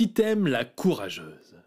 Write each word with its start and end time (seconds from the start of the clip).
Titem 0.00 0.46
la 0.46 0.64
courageuse. 0.64 1.58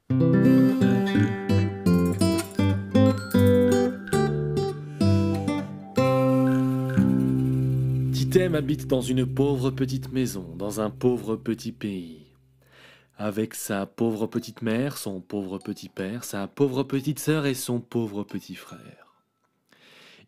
Titem 8.11 8.55
habite 8.55 8.87
dans 8.87 9.01
une 9.01 9.31
pauvre 9.31 9.69
petite 9.69 10.11
maison, 10.11 10.55
dans 10.55 10.81
un 10.81 10.89
pauvre 10.89 11.35
petit 11.35 11.71
pays. 11.71 12.25
Avec 13.17 13.53
sa 13.53 13.85
pauvre 13.85 14.25
petite 14.25 14.63
mère, 14.63 14.97
son 14.97 15.21
pauvre 15.21 15.59
petit 15.59 15.89
père, 15.89 16.23
sa 16.23 16.47
pauvre 16.47 16.81
petite 16.81 17.19
sœur 17.19 17.45
et 17.45 17.53
son 17.53 17.79
pauvre 17.81 18.23
petit 18.23 18.55
frère. 18.55 19.13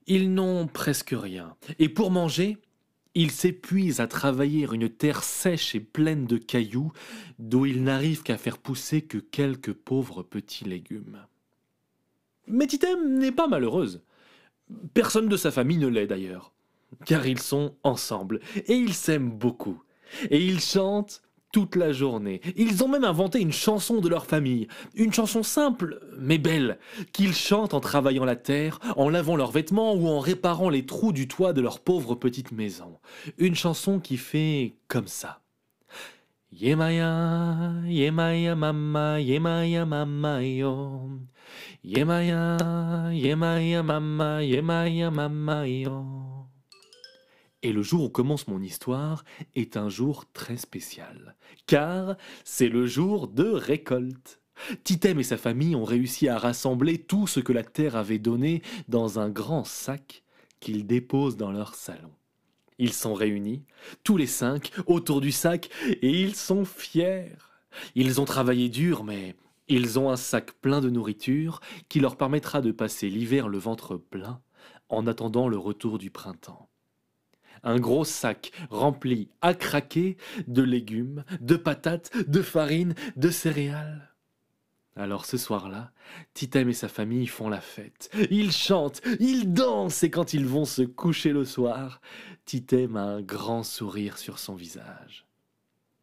Ils 0.05 0.31
n'ont 0.31 0.67
presque 0.67 1.15
rien, 1.17 1.55
et 1.79 1.89
pour 1.89 2.11
manger, 2.11 2.59
ils 3.15 3.31
s'épuisent 3.31 4.01
à 4.01 4.07
travailler 4.07 4.67
une 4.71 4.89
terre 4.89 5.23
sèche 5.23 5.73
et 5.73 5.79
pleine 5.79 6.25
de 6.27 6.37
cailloux, 6.37 6.91
d'où 7.39 7.65
ils 7.65 7.83
n'arrivent 7.83 8.23
qu'à 8.23 8.37
faire 8.37 8.57
pousser 8.57 9.01
que 9.01 9.17
quelques 9.17 9.73
pauvres 9.73 10.21
petits 10.21 10.65
légumes. 10.65 11.25
Mais 12.47 12.67
n'est 13.19 13.31
pas 13.31 13.47
malheureuse. 13.47 14.03
Personne 14.93 15.29
de 15.29 15.37
sa 15.37 15.51
famille 15.51 15.77
ne 15.77 15.87
l'est 15.87 16.07
d'ailleurs, 16.07 16.53
car 17.05 17.25
ils 17.25 17.39
sont 17.39 17.75
ensemble, 17.83 18.39
et 18.67 18.75
ils 18.75 18.93
s'aiment 18.93 19.31
beaucoup. 19.31 19.81
Et 20.29 20.45
ils 20.45 20.59
chantent 20.59 21.21
toute 21.51 21.75
la 21.75 21.91
journée. 21.91 22.41
Ils 22.57 22.83
ont 22.83 22.87
même 22.87 23.03
inventé 23.03 23.39
une 23.39 23.53
chanson 23.53 24.01
de 24.01 24.09
leur 24.09 24.25
famille, 24.25 24.67
une 24.93 25.13
chanson 25.13 25.43
simple 25.43 26.01
mais 26.19 26.37
belle, 26.37 26.79
qu'ils 27.13 27.33
chantent 27.33 27.73
en 27.73 27.79
travaillant 27.79 28.25
la 28.25 28.35
terre, 28.35 28.79
en 28.97 29.09
lavant 29.09 29.35
leurs 29.35 29.51
vêtements 29.51 29.93
ou 29.93 30.07
en 30.07 30.19
réparant 30.19 30.69
les 30.69 30.85
trous 30.85 31.13
du 31.13 31.27
toit 31.27 31.53
de 31.53 31.61
leur 31.61 31.79
pauvre 31.79 32.15
petite 32.15 32.51
maison. 32.51 32.99
Une 33.37 33.55
chanson 33.55 33.99
qui 33.99 34.17
fait 34.17 34.75
comme 34.87 35.07
ça. 35.07 35.41
Yemaya, 36.51 37.83
yemaya 37.85 38.55
mama, 38.55 39.19
yemaya 39.19 39.85
mama 39.85 40.41
yo. 40.41 41.09
Yemaya, 41.83 43.11
yemaya 43.11 43.83
mama, 43.83 44.41
yemaya 44.41 45.11
mama 45.11 45.67
yo. 45.67 46.24
Et 47.65 47.73
le 47.73 47.81
jour 47.81 48.03
où 48.03 48.09
commence 48.09 48.47
mon 48.47 48.61
histoire 48.61 49.25
est 49.55 49.75
un 49.75 49.89
jour 49.89 50.25
très 50.33 50.55
spécial, 50.55 51.35
car 51.65 52.15
c'est 52.43 52.69
le 52.69 52.85
jour 52.85 53.27
de 53.27 53.49
récolte. 53.49 54.39
Titem 54.83 55.19
et 55.19 55.23
sa 55.23 55.37
famille 55.37 55.75
ont 55.75 55.83
réussi 55.83 56.27
à 56.27 56.37
rassembler 56.37 56.99
tout 56.99 57.25
ce 57.25 57.39
que 57.39 57.53
la 57.53 57.63
terre 57.63 57.95
avait 57.95 58.19
donné 58.19 58.61
dans 58.87 59.17
un 59.17 59.29
grand 59.29 59.63
sac 59.63 60.21
qu'ils 60.59 60.85
déposent 60.85 61.37
dans 61.37 61.51
leur 61.51 61.73
salon. 61.73 62.11
Ils 62.77 62.93
sont 62.93 63.15
réunis, 63.15 63.63
tous 64.03 64.17
les 64.17 64.27
cinq, 64.27 64.71
autour 64.85 65.19
du 65.19 65.31
sac, 65.31 65.71
et 65.87 66.21
ils 66.21 66.35
sont 66.35 66.65
fiers. 66.65 67.31
Ils 67.95 68.21
ont 68.21 68.25
travaillé 68.25 68.69
dur, 68.69 69.03
mais 69.03 69.35
ils 69.69 69.97
ont 69.97 70.11
un 70.11 70.17
sac 70.17 70.51
plein 70.61 70.81
de 70.81 70.91
nourriture 70.91 71.61
qui 71.89 71.99
leur 71.99 72.15
permettra 72.15 72.61
de 72.61 72.71
passer 72.71 73.09
l'hiver 73.09 73.47
le 73.47 73.57
ventre 73.57 73.97
plein 73.97 74.39
en 74.89 75.07
attendant 75.07 75.47
le 75.47 75.57
retour 75.57 75.97
du 75.97 76.11
printemps 76.11 76.69
un 77.65 77.79
gros 77.79 78.05
sac 78.05 78.51
rempli 78.69 79.29
à 79.41 79.53
craquer 79.53 80.15
de 80.47 80.61
légumes, 80.61 81.25
de 81.41 81.57
patates, 81.57 82.11
de 82.29 82.41
farine, 82.41 82.95
de 83.17 83.29
céréales. 83.29 84.15
Alors 84.95 85.25
ce 85.25 85.37
soir-là, 85.37 85.91
Titem 86.33 86.69
et 86.69 86.73
sa 86.73 86.87
famille 86.87 87.27
font 87.27 87.49
la 87.49 87.59
fête. 87.59 88.09
Ils 88.31 88.53
chantent, 88.53 89.01
ils 89.19 89.51
dansent 89.51 90.03
et 90.03 90.09
quand 90.09 90.33
ils 90.33 90.45
vont 90.45 90.63
se 90.63 90.83
coucher 90.83 91.33
le 91.33 91.43
soir, 91.43 91.99
Titem 92.45 92.95
a 92.95 93.03
un 93.03 93.21
grand 93.21 93.63
sourire 93.63 94.17
sur 94.17 94.39
son 94.39 94.55
visage. 94.55 95.25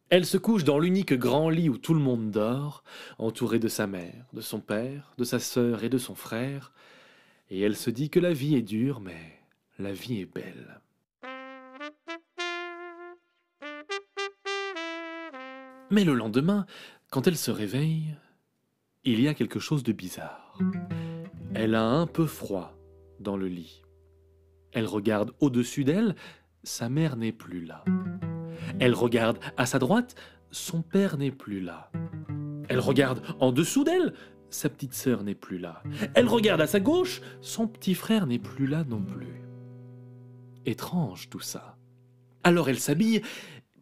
Elle 0.09 0.27
se 0.27 0.37
couche 0.37 0.63
dans 0.63 0.77
l'unique 0.77 1.13
grand 1.13 1.49
lit 1.49 1.69
où 1.69 1.79
tout 1.79 1.95
le 1.95 1.99
monde 1.99 2.29
dort, 2.29 2.83
entourée 3.17 3.57
de 3.57 3.67
sa 3.67 3.87
mère, 3.87 4.27
de 4.33 4.41
son 4.41 4.59
père, 4.59 5.15
de 5.17 5.23
sa 5.23 5.39
sœur 5.39 5.83
et 5.83 5.89
de 5.89 5.97
son 5.97 6.13
frère, 6.13 6.71
et 7.49 7.61
elle 7.61 7.75
se 7.75 7.89
dit 7.89 8.11
que 8.11 8.19
la 8.19 8.31
vie 8.31 8.55
est 8.55 8.61
dure, 8.61 8.99
mais 8.99 9.39
la 9.79 9.91
vie 9.91 10.21
est 10.21 10.31
belle. 10.31 10.82
Mais 15.93 16.05
le 16.05 16.15
lendemain, 16.15 16.65
quand 17.11 17.27
elle 17.27 17.37
se 17.37 17.51
réveille, 17.51 18.15
il 19.03 19.21
y 19.21 19.27
a 19.27 19.35
quelque 19.35 19.59
chose 19.59 19.83
de 19.83 19.91
bizarre. 19.93 20.57
Elle 21.53 21.75
a 21.75 21.85
un 21.85 22.07
peu 22.07 22.25
froid 22.25 22.75
dans 23.19 23.37
le 23.37 23.45
lit. 23.47 23.83
Elle 24.71 24.87
regarde 24.87 25.33
au-dessus 25.39 25.83
d'elle, 25.83 26.15
sa 26.63 26.89
mère 26.89 27.15
n'est 27.15 27.31
plus 27.31 27.63
là. 27.63 27.85
Elle 28.79 28.95
regarde 28.95 29.37
à 29.55 29.67
sa 29.67 29.77
droite, 29.77 30.15
son 30.49 30.81
père 30.81 31.19
n'est 31.19 31.29
plus 31.29 31.61
là. 31.61 31.91
Elle 32.69 32.79
regarde 32.79 33.21
en 33.39 33.51
dessous 33.51 33.83
d'elle, 33.83 34.15
sa 34.49 34.69
petite 34.69 34.95
sœur 34.95 35.23
n'est 35.23 35.35
plus 35.35 35.59
là. 35.59 35.83
Elle 36.15 36.27
regarde 36.27 36.61
à 36.61 36.65
sa 36.65 36.79
gauche, 36.79 37.21
son 37.39 37.67
petit 37.67 37.93
frère 37.93 38.25
n'est 38.25 38.39
plus 38.39 38.65
là 38.65 38.83
non 38.83 39.03
plus. 39.03 39.43
Étrange 40.65 41.29
tout 41.29 41.39
ça. 41.39 41.77
Alors 42.43 42.67
elle 42.67 42.79
s'habille 42.79 43.21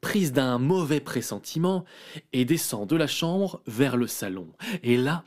prise 0.02 0.34
d'un 0.34 0.58
mauvais 0.58 1.00
pressentiment, 1.00 1.86
et 2.34 2.44
descend 2.44 2.90
de 2.90 2.96
la 2.96 3.08
chambre 3.08 3.62
vers 3.68 3.96
le 3.96 4.08
salon. 4.08 4.48
Et 4.84 4.98
là, 4.98 5.24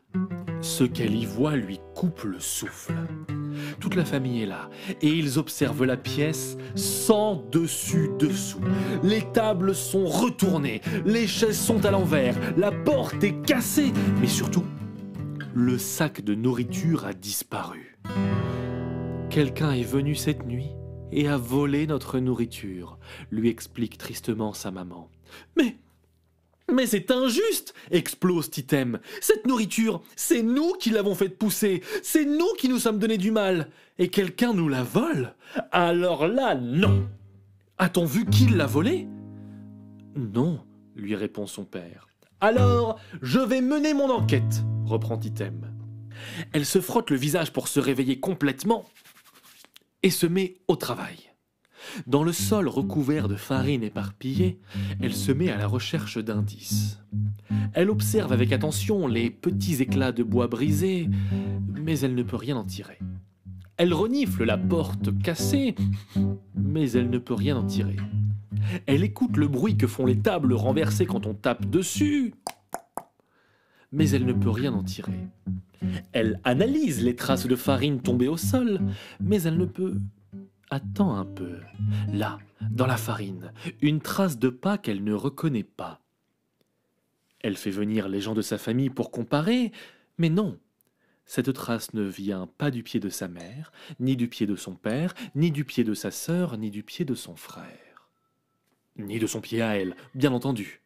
ce 0.61 0.85
qu'elle 0.85 1.15
y 1.15 1.25
voit 1.25 1.57
lui 1.57 1.79
coupe 1.95 2.25
le 2.25 2.41
souffle. 2.41 2.95
Toute 3.81 3.95
la 3.95 4.05
famille 4.05 4.43
est 4.43 4.47
là, 4.47 4.69
et 5.01 5.09
ils 5.09 5.39
observent 5.39 5.85
la 5.85 5.97
pièce 5.97 6.57
sans 6.75 7.37
dessus-dessous. 7.53 8.61
Les 9.03 9.23
tables 9.33 9.75
sont 9.75 10.07
retournées, 10.07 10.81
les 11.05 11.27
chaises 11.27 11.61
sont 11.61 11.85
à 11.85 11.91
l'envers, 11.91 12.37
la 12.57 12.73
porte 12.73 13.23
est 13.23 13.41
cassée, 13.47 13.93
mais 14.21 14.27
surtout, 14.27 14.65
le 15.55 15.79
sac 15.79 16.23
de 16.23 16.35
nourriture 16.35 17.07
a 17.07 17.13
disparu. 17.13 17.97
Quelqu'un 19.31 19.73
est 19.73 19.83
venu 19.83 20.15
cette 20.15 20.45
nuit 20.47 20.71
et 21.15 21.29
a 21.29 21.37
volé 21.37 21.87
notre 21.87 22.19
nourriture, 22.19 22.99
lui 23.31 23.49
explique 23.49 23.97
tristement 23.97 24.53
sa 24.53 24.71
maman. 24.71 25.09
Mais. 25.57 25.77
Mais 26.73 26.87
c'est 26.87 27.11
injuste 27.11 27.75
explose 27.91 28.51
Titem. 28.51 28.99
Cette 29.21 29.47
nourriture, 29.47 30.03
c'est 30.17 30.43
nous 30.43 30.73
qui 30.73 30.91
l'avons 30.91 31.15
faite 31.15 31.39
pousser, 31.39 31.83
c'est 32.03 32.25
nous 32.25 32.53
qui 32.59 32.69
nous 32.69 32.79
sommes 32.79 32.99
donné 32.99 33.19
du 33.19 33.31
mal, 33.31 33.69
et 33.99 34.09
quelqu'un 34.09 34.55
nous 34.55 34.69
la 34.69 34.83
vole? 34.83 35.35
Alors 35.73 36.27
là, 36.27 36.55
non 36.55 37.07
A-t-on 37.79 38.07
vu 38.07 38.25
qui 38.25 38.47
l'a 38.47 38.67
volée? 38.67 39.07
Non, 40.17 40.65
lui 40.97 41.15
répond 41.15 41.47
son 41.47 41.65
père. 41.65 42.09
Alors, 42.41 42.99
je 43.21 43.41
vais 43.41 43.61
mener 43.61 43.93
mon 43.95 44.11
enquête, 44.11 44.63
reprend 44.87 45.19
Titem. 45.19 45.71
Elle 46.53 46.65
se 46.65 46.81
frotte 46.81 47.11
le 47.11 47.17
visage 47.17 47.53
pour 47.53 47.69
se 47.69 47.79
réveiller 47.79 48.21
complètement, 48.21 48.85
et 50.05 50.11
se 50.11 50.27
met 50.27 50.59
au 50.69 50.77
travail. 50.77 51.17
Dans 52.07 52.23
le 52.25 52.33
sol 52.33 52.69
recouvert 52.69 53.27
de 53.27 53.37
farine 53.37 53.83
éparpillée, 53.83 54.61
elle 55.01 55.15
se 55.15 55.33
met 55.33 55.51
à 55.51 55.57
la 55.57 55.67
recherche 55.67 56.19
d'indices. 56.19 57.01
Elle 57.73 57.89
observe 57.89 58.31
avec 58.31 58.53
attention 58.53 59.07
les 59.07 59.31
petits 59.31 59.83
éclats 59.83 60.13
de 60.13 60.23
bois 60.23 60.47
brisés, 60.47 61.09
mais 61.75 61.99
elle 62.01 62.15
ne 62.15 62.23
peut 62.23 62.37
rien 62.37 62.57
en 62.57 62.65
tirer. 62.65 62.99
Elle 63.79 63.95
renifle 63.95 64.45
la 64.45 64.59
porte 64.59 65.19
cassée, 65.23 65.75
mais 66.55 66.91
elle 66.93 67.09
ne 67.09 67.19
peut 67.19 67.35
rien 67.35 67.57
en 67.57 67.65
tirer. 67.65 67.97
Elle 68.87 69.05
écoute 69.05 69.39
le 69.39 69.49
bruit 69.49 69.79
que 69.79 69.87
font 69.87 70.05
les 70.05 70.19
tables 70.19 70.53
renversées 70.53 71.07
quand 71.07 71.27
on 71.27 71.35
tape 71.35 71.65
dessus, 71.67 72.35
mais 73.95 74.11
elle 74.11 74.27
ne 74.27 74.33
peut 74.33 74.51
rien 74.51 74.75
en 74.75 74.83
tirer. 74.83 75.29
Elle 76.13 76.41
analyse 76.45 77.03
les 77.03 77.15
traces 77.15 77.47
de 77.47 77.57
farine 77.57 78.01
tombées 78.01 78.29
au 78.29 78.37
sol, 78.37 78.81
mais 79.21 79.43
elle 79.43 79.57
ne 79.57 79.67
peut... 79.67 79.99
Attends 80.71 81.15
un 81.15 81.25
peu. 81.25 81.61
Là, 82.13 82.39
dans 82.71 82.87
la 82.87 82.97
farine, 82.97 83.53
une 83.81 84.01
trace 84.01 84.39
de 84.39 84.49
pas 84.49 84.79
qu'elle 84.79 85.05
ne 85.05 85.13
reconnaît 85.13 85.63
pas. 85.63 86.01
Elle 87.41 87.57
fait 87.57 87.71
venir 87.71 88.09
les 88.09 88.21
gens 88.21 88.35
de 88.35 88.43
sa 88.43 88.59
famille 88.59 88.91
pour 88.91 89.11
comparer, 89.11 89.71
mais 90.19 90.31
non. 90.31 90.59
Cette 91.27 91.53
trace 91.53 91.95
ne 91.95 92.03
vient 92.03 92.49
pas 92.59 92.71
du 92.71 92.83
pied 92.83 92.99
de 92.99 93.09
sa 93.09 93.29
mère, 93.29 93.71
ni 94.01 94.17
du 94.17 94.29
pied 94.29 94.47
de 94.47 94.57
son 94.57 94.75
père, 94.75 95.15
ni 95.35 95.53
du 95.53 95.65
pied 95.65 95.85
de 95.85 95.95
sa 95.95 96.11
sœur, 96.11 96.59
ni 96.59 96.71
du 96.71 96.83
pied 96.83 97.05
de 97.05 97.15
son 97.15 97.37
frère. 97.37 98.09
Ni 98.97 99.19
de 99.19 99.27
son 99.27 99.41
pied 99.41 99.63
à 99.63 99.77
elle, 99.77 99.95
bien 100.15 100.33
entendu. 100.33 100.83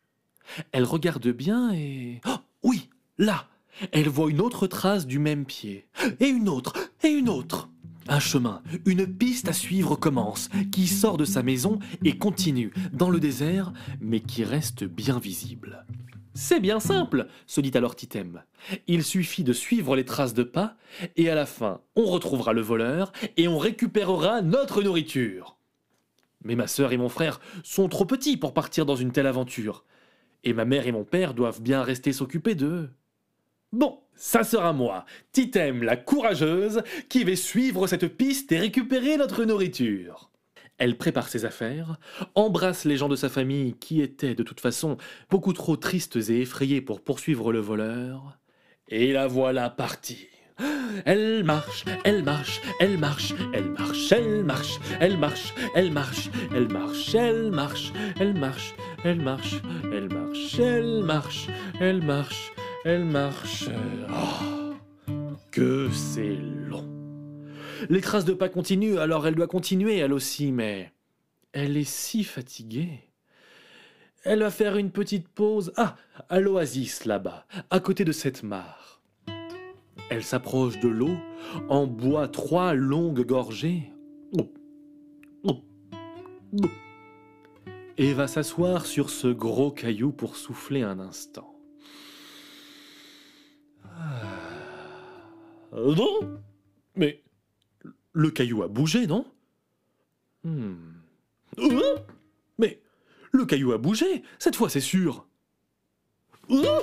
Elle 0.73 0.85
regarde 0.85 1.29
bien 1.29 1.73
et... 1.73 2.21
Oh, 2.27 2.37
oui, 2.63 2.88
là 3.19 3.49
elle 3.93 4.09
voit 4.09 4.31
une 4.31 4.41
autre 4.41 4.67
trace 4.67 5.07
du 5.07 5.19
même 5.19 5.45
pied, 5.45 5.87
et 6.21 6.27
une 6.27 6.49
autre, 6.49 6.75
et 7.03 7.09
une 7.09 7.29
autre. 7.29 7.69
Un 8.09 8.21
chemin, 8.21 8.63
une 8.87 9.07
piste 9.07 9.49
à 9.49 9.53
suivre 9.53 9.95
commence, 9.95 10.49
qui 10.73 10.87
sort 10.87 11.19
de 11.19 11.25
sa 11.25 11.43
maison 11.43 11.79
et 12.05 12.17
continue 12.17 12.73
dans 12.93 13.11
le 13.11 13.21
désert, 13.21 13.73
mais 14.01 14.21
qui 14.21 14.45
reste 14.45 14.85
bien 14.85 15.19
visible. 15.19 15.85
C'est 16.33 16.61
bien 16.61 16.81
simple, 16.81 17.27
se 17.47 17.61
dit 17.61 17.73
alors 17.75 17.97
Titem. 17.97 18.43
Il 18.87 19.03
suffit 19.05 19.45
de 19.45 19.53
suivre 19.53 19.97
les 19.97 20.05
traces 20.05 20.35
de 20.35 20.45
pas, 20.45 20.77
et 21.17 21.29
à 21.29 21.35
la 21.35 21.47
fin, 21.47 21.81
on 21.97 22.05
retrouvera 22.05 22.53
le 22.53 22.63
voleur, 22.63 23.13
et 23.37 23.49
on 23.49 23.59
récupérera 23.59 24.41
notre 24.41 24.83
nourriture. 24.83 25.57
Mais 26.45 26.55
ma 26.55 26.69
sœur 26.69 26.93
et 26.93 26.97
mon 26.97 27.09
frère 27.09 27.41
sont 27.63 27.89
trop 27.89 28.07
petits 28.07 28.37
pour 28.37 28.55
partir 28.55 28.87
dans 28.87 28.97
une 28.97 29.13
telle 29.13 29.27
aventure. 29.27 29.85
Et 30.45 30.53
ma 30.53 30.65
mère 30.65 30.87
et 30.87 30.93
mon 30.93 31.05
père 31.05 31.35
doivent 31.35 31.61
bien 31.61 31.83
rester 31.83 32.13
s'occuper 32.13 32.55
d'eux. 32.55 32.89
Bon, 33.73 34.01
ça 34.15 34.45
sera 34.45 34.73
moi, 34.73 35.05
Titem 35.33 35.83
la 35.83 35.97
courageuse, 35.97 36.83
qui 37.11 37.23
vais 37.23 37.37
suivre 37.37 37.87
cette 37.87 38.09
piste 38.09 38.51
et 38.51 38.59
récupérer 38.59 39.19
notre 39.19 39.45
nourriture. 39.45 40.31
Elle 40.79 40.97
prépare 40.97 41.29
ses 41.29 41.45
affaires, 41.45 41.99
embrasse 42.35 42.87
les 42.87 42.97
gens 42.97 43.11
de 43.11 43.17
sa 43.17 43.29
famille 43.29 43.75
qui 43.75 44.01
étaient 44.01 44.35
de 44.35 44.43
toute 44.43 44.61
façon 44.61 44.97
beaucoup 45.29 45.53
trop 45.53 45.77
tristes 45.77 46.17
et 46.17 46.41
effrayés 46.41 46.81
pour 46.81 47.03
poursuivre 47.03 47.53
le 47.53 47.59
voleur, 47.59 48.39
et 48.89 49.13
la 49.13 49.27
voilà 49.27 49.69
partie. 49.69 50.29
Elle 51.05 51.45
marche, 51.45 51.85
elle 52.05 52.25
marche, 52.25 52.63
elle 52.81 52.97
marche, 52.97 53.35
elle 53.53 53.71
marche, 53.71 54.11
elle 54.13 54.45
marche, 54.45 54.81
elle 54.99 55.19
marche, 55.19 55.53
elle 55.75 55.91
marche, 55.91 56.31
elle 56.55 56.69
marche, 56.69 57.13
elle 57.31 57.51
marche, 57.51 57.93
elle 58.19 58.33
marche, 58.33 58.75
elle 59.05 59.21
marche, 59.21 59.55
elle 59.93 60.09
marche, 60.09 60.59
elle 60.59 61.03
marche, 61.05 61.49
elle 61.81 62.03
marche, 62.03 62.53
elle 62.85 63.05
marche. 63.05 63.69
Oh, 64.11 64.75
que 65.51 65.89
c'est 65.91 66.37
long. 66.37 66.89
Les 67.89 68.01
traces 68.01 68.25
de 68.25 68.33
pas 68.33 68.49
continuent, 68.49 68.99
alors 68.99 69.27
elle 69.27 69.35
doit 69.35 69.47
continuer 69.47 69.99
elle 69.99 70.13
aussi, 70.13 70.53
mais 70.53 70.93
elle 71.53 71.77
est 71.77 71.89
si 71.89 72.25
fatiguée. 72.25 73.01
Elle 74.25 74.41
va 74.41 74.51
faire 74.51 74.77
une 74.77 74.91
petite 74.91 75.29
pause. 75.29 75.73
Ah, 75.77 75.97
à 76.29 76.41
l'oasis 76.41 77.05
là-bas, 77.05 77.47
à 77.71 77.81
côté 77.81 78.05
de 78.05 78.13
cette 78.13 78.43
mare. 78.43 79.01
Elle 80.11 80.25
s'approche 80.25 80.81
de 80.81 80.89
l'eau, 80.89 81.17
en 81.69 81.87
boit 81.87 82.29
trois 82.29 82.75
longues 82.75 83.25
gorgées. 83.25 83.93
Et 87.97 88.13
va 88.13 88.29
s'asseoir 88.29 88.87
sur 88.87 89.11
ce 89.11 89.29
gros 89.29 89.71
caillou 89.71 90.13
pour 90.13 90.37
souffler 90.37 90.83
un 90.83 91.01
instant. 91.01 91.48
Non 95.73 96.41
Mais 96.97 97.23
le 98.13 98.31
caillou 98.31 98.63
a 98.63 98.69
bougé, 98.69 99.07
non? 99.07 99.27
Hmm. 100.45 100.75
euh? 101.59 101.97
Mais 102.59 102.81
le 103.33 103.45
caillou 103.45 103.73
a 103.73 103.79
bougé, 103.79 104.23
cette 104.39 104.57
fois 104.57 104.69
c'est 104.69 104.81
sûr. 104.81 105.27
Euh? 106.51 106.81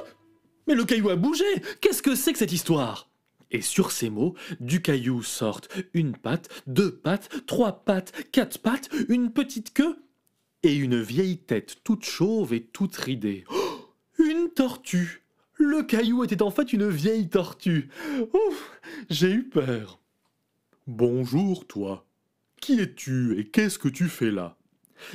Mais 0.68 0.76
le 0.76 0.86
caillou 0.86 1.10
a 1.10 1.16
bougé 1.16 1.46
Qu'est-ce 1.82 2.02
que 2.02 2.16
c'est 2.16 2.34
que 2.34 2.40
cette 2.40 2.52
histoire? 2.52 3.10
Et 3.52 3.62
sur 3.62 3.92
ces 3.92 4.10
mots, 4.10 4.36
du 4.60 4.82
caillou 4.82 5.24
sortent 5.24 5.70
une 5.94 6.16
patte, 6.18 6.50
deux 6.68 6.96
pattes, 6.96 7.46
trois 7.46 7.86
pattes, 7.86 8.12
quatre 8.31 8.60
pattes, 8.60 8.90
une 9.08 9.31
petite 9.31 9.74
queue 9.74 9.98
et 10.64 10.74
une 10.76 11.00
vieille 11.02 11.38
tête 11.38 11.78
toute 11.84 12.06
chauve 12.06 12.54
et 12.54 12.64
toute 12.64 12.96
ridée. 12.96 13.46
Oh, 13.50 13.94
une 14.18 14.50
tortue 14.50 15.25
Le 15.57 15.84
caillou 15.84 16.24
était 16.24 16.42
en 16.42 16.52
fait 16.52 16.74
une 16.74 16.90
vieille 16.90 17.30
tortue. 17.30 17.90
Ouf 18.34 18.80
J'ai 19.10 19.31
eu 19.31 19.44
peur. 19.44 20.00
Bonjour, 20.88 21.66
toi. 21.66 22.06
Qui 22.62 22.80
es-tu 22.80 23.40
et 23.40 23.46
qu'est-ce 23.46 23.80
que 23.80 23.88
tu 23.90 24.06
fais 24.06 24.31
là? 24.31 24.57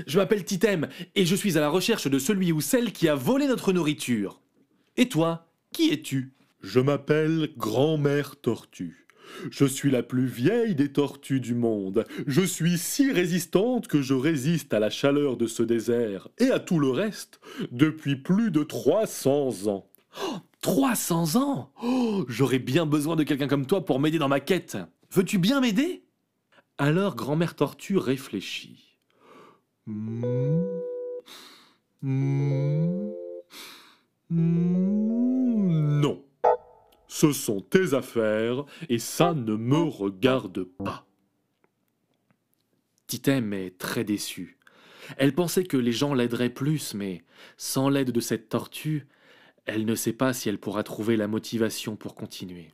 Je 0.06 0.19
m'appelle 0.19 0.44
Titem 0.44 0.88
et 1.14 1.25
je 1.25 1.34
suis 1.34 1.56
à 1.56 1.60
la 1.60 1.69
recherche 1.69 2.08
de 2.08 2.19
celui 2.19 2.52
ou 2.52 2.60
celle 2.60 2.92
qui 2.92 3.08
a 3.08 3.14
volé 3.14 3.46
notre 3.46 3.72
nourriture. 3.72 4.40
Et 4.96 5.08
toi, 5.08 5.48
qui 5.72 5.90
es-tu? 5.90 6.34
Je 6.62 6.81
m'appelle 6.81 7.50
Grand-mère 7.56 8.37
Tortue. 8.37 9.06
Je 9.50 9.64
suis 9.64 9.90
la 9.90 10.02
plus 10.02 10.26
vieille 10.26 10.75
des 10.75 10.92
tortues 10.92 11.40
du 11.40 11.54
monde. 11.54 12.04
Je 12.26 12.42
suis 12.42 12.78
si 12.78 13.12
résistante 13.12 13.87
que 13.87 14.02
je 14.02 14.14
résiste 14.14 14.75
à 14.75 14.81
la 14.81 14.90
chaleur 14.90 15.37
de 15.37 15.46
ce 15.46 15.62
désert 15.62 16.28
et 16.38 16.50
à 16.50 16.58
tout 16.58 16.78
le 16.78 16.90
reste 16.90 17.40
depuis 17.70 18.16
plus 18.16 18.50
de 18.50 18.62
300 18.62 19.69
ans. 19.69 19.89
Oh, 20.22 20.36
300 20.62 21.36
ans 21.36 21.72
Oh, 21.82 22.24
j'aurais 22.28 22.58
bien 22.58 22.86
besoin 22.86 23.16
de 23.16 23.22
quelqu'un 23.22 23.48
comme 23.48 23.66
toi 23.66 23.84
pour 23.84 24.00
m'aider 24.00 24.18
dans 24.18 24.28
ma 24.28 24.40
quête. 24.40 24.76
Veux-tu 25.12 25.38
bien 25.38 25.60
m'aider? 25.60 26.04
Alors 26.78 27.14
grand-mère 27.16 27.54
tortue 27.56 27.98
réfléchit. 27.98 28.96
Non. 29.86 30.70
Ce 37.06 37.32
sont 37.32 37.60
tes 37.60 37.92
affaires 37.92 38.64
et 38.88 38.98
ça 38.98 39.34
ne 39.34 39.54
me 39.56 39.82
regarde 39.82 40.64
pas. 40.64 41.06
Titem 43.06 43.52
est 43.52 43.76
très 43.76 44.04
déçue. 44.04 44.56
Elle 45.18 45.34
pensait 45.34 45.64
que 45.64 45.76
les 45.76 45.92
gens 45.92 46.14
l'aideraient 46.14 46.48
plus, 46.48 46.94
mais 46.94 47.24
sans 47.56 47.88
l'aide 47.88 48.12
de 48.12 48.20
cette 48.20 48.48
tortue, 48.48 49.06
elle 49.72 49.84
ne 49.84 49.94
sait 49.94 50.12
pas 50.12 50.32
si 50.32 50.49
elle 50.49 50.58
pourra 50.58 50.82
trouver 50.82 51.17
la 51.17 51.28
motivation 51.28 51.94
pour 51.94 52.17
continuer. 52.17 52.72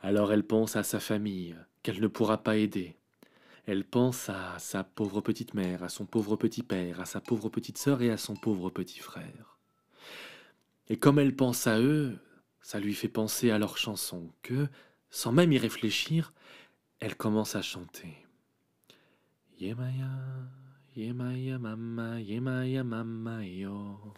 Alors 0.00 0.32
elle 0.32 0.46
pense 0.46 0.74
à 0.74 0.82
sa 0.82 1.00
famille, 1.00 1.54
qu'elle 1.82 2.00
ne 2.00 2.08
pourra 2.08 2.42
pas 2.42 2.56
aider. 2.56 2.96
Elle 3.66 3.84
pense 3.84 4.30
à 4.30 4.58
sa 4.58 4.84
pauvre 4.84 5.20
petite 5.20 5.52
mère, 5.52 5.82
à 5.82 5.90
son 5.90 6.06
pauvre 6.06 6.36
petit 6.36 6.62
père, 6.62 6.98
à 7.00 7.04
sa 7.04 7.20
pauvre 7.20 7.50
petite 7.50 7.76
sœur 7.76 8.00
et 8.00 8.10
à 8.10 8.16
son 8.16 8.36
pauvre 8.36 8.70
petit 8.70 9.00
frère. 9.00 9.58
Et 10.88 10.98
comme 10.98 11.18
elle 11.18 11.36
pense 11.36 11.66
à 11.66 11.78
eux, 11.78 12.18
ça 12.62 12.80
lui 12.80 12.94
fait 12.94 13.08
penser 13.08 13.50
à 13.50 13.58
leur 13.58 13.76
chanson 13.76 14.32
que, 14.40 14.66
sans 15.10 15.30
même 15.30 15.52
y 15.52 15.58
réfléchir, 15.58 16.32
elle 17.00 17.16
commence 17.16 17.54
à 17.54 17.60
chanter. 17.60 18.16
Yemaya, 19.58 20.08
Yemaya 20.96 21.58
mama, 21.58 22.18
Yemaya 22.18 22.82
mama 22.82 23.44
yo. 23.44 24.14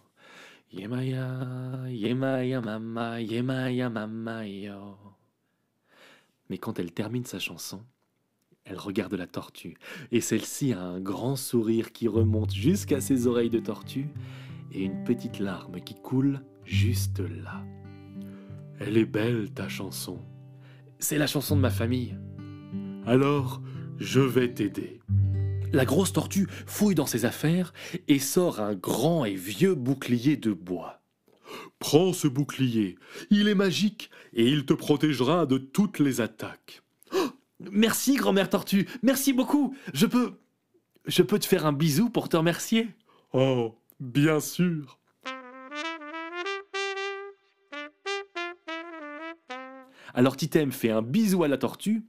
Yemaya, 0.72 1.86
Yemaya 1.88 2.62
mama, 2.62 3.20
Yemaya 3.20 3.90
mama 3.90 4.46
yo. 4.46 4.96
Mais 6.48 6.56
quand 6.56 6.78
elle 6.78 6.92
termine 6.92 7.26
sa 7.26 7.38
chanson, 7.38 7.82
elle 8.64 8.78
regarde 8.78 9.12
la 9.12 9.26
tortue, 9.26 9.76
et 10.12 10.22
celle-ci 10.22 10.72
a 10.72 10.80
un 10.80 10.98
grand 10.98 11.36
sourire 11.36 11.92
qui 11.92 12.08
remonte 12.08 12.54
jusqu'à 12.54 13.02
ses 13.02 13.26
oreilles 13.26 13.50
de 13.50 13.58
tortue, 13.58 14.08
et 14.72 14.82
une 14.84 15.04
petite 15.04 15.40
larme 15.40 15.78
qui 15.82 15.94
coule 15.94 16.40
juste 16.64 17.20
là. 17.20 17.62
Elle 18.80 18.96
est 18.96 19.04
belle, 19.04 19.50
ta 19.52 19.68
chanson. 19.68 20.20
C'est 20.98 21.18
la 21.18 21.26
chanson 21.26 21.54
de 21.54 21.60
ma 21.60 21.70
famille. 21.70 22.16
Alors, 23.04 23.60
je 23.98 24.20
vais 24.20 24.54
t'aider. 24.54 25.00
La 25.72 25.86
grosse 25.86 26.12
tortue 26.12 26.48
fouille 26.66 26.94
dans 26.94 27.06
ses 27.06 27.24
affaires 27.24 27.72
et 28.06 28.18
sort 28.18 28.60
un 28.60 28.74
grand 28.74 29.24
et 29.24 29.34
vieux 29.34 29.74
bouclier 29.74 30.36
de 30.36 30.52
bois. 30.52 31.00
Prends 31.78 32.12
ce 32.12 32.28
bouclier, 32.28 32.98
il 33.30 33.48
est 33.48 33.54
magique 33.54 34.10
et 34.34 34.46
il 34.46 34.66
te 34.66 34.74
protégera 34.74 35.46
de 35.46 35.58
toutes 35.58 35.98
les 35.98 36.20
attaques. 36.20 36.82
Oh, 37.14 37.28
merci, 37.70 38.16
grand-mère 38.16 38.50
tortue, 38.50 38.86
merci 39.02 39.32
beaucoup. 39.32 39.74
Je 39.94 40.06
peux. 40.06 40.34
Je 41.06 41.22
peux 41.22 41.38
te 41.38 41.46
faire 41.46 41.66
un 41.66 41.72
bisou 41.72 42.10
pour 42.10 42.28
te 42.28 42.36
remercier? 42.36 42.88
Oh, 43.32 43.74
bien 43.98 44.38
sûr. 44.38 45.00
Alors 50.14 50.36
Titem 50.36 50.70
fait 50.70 50.90
un 50.90 51.02
bisou 51.02 51.42
à 51.42 51.48
la 51.48 51.58
tortue 51.58 52.04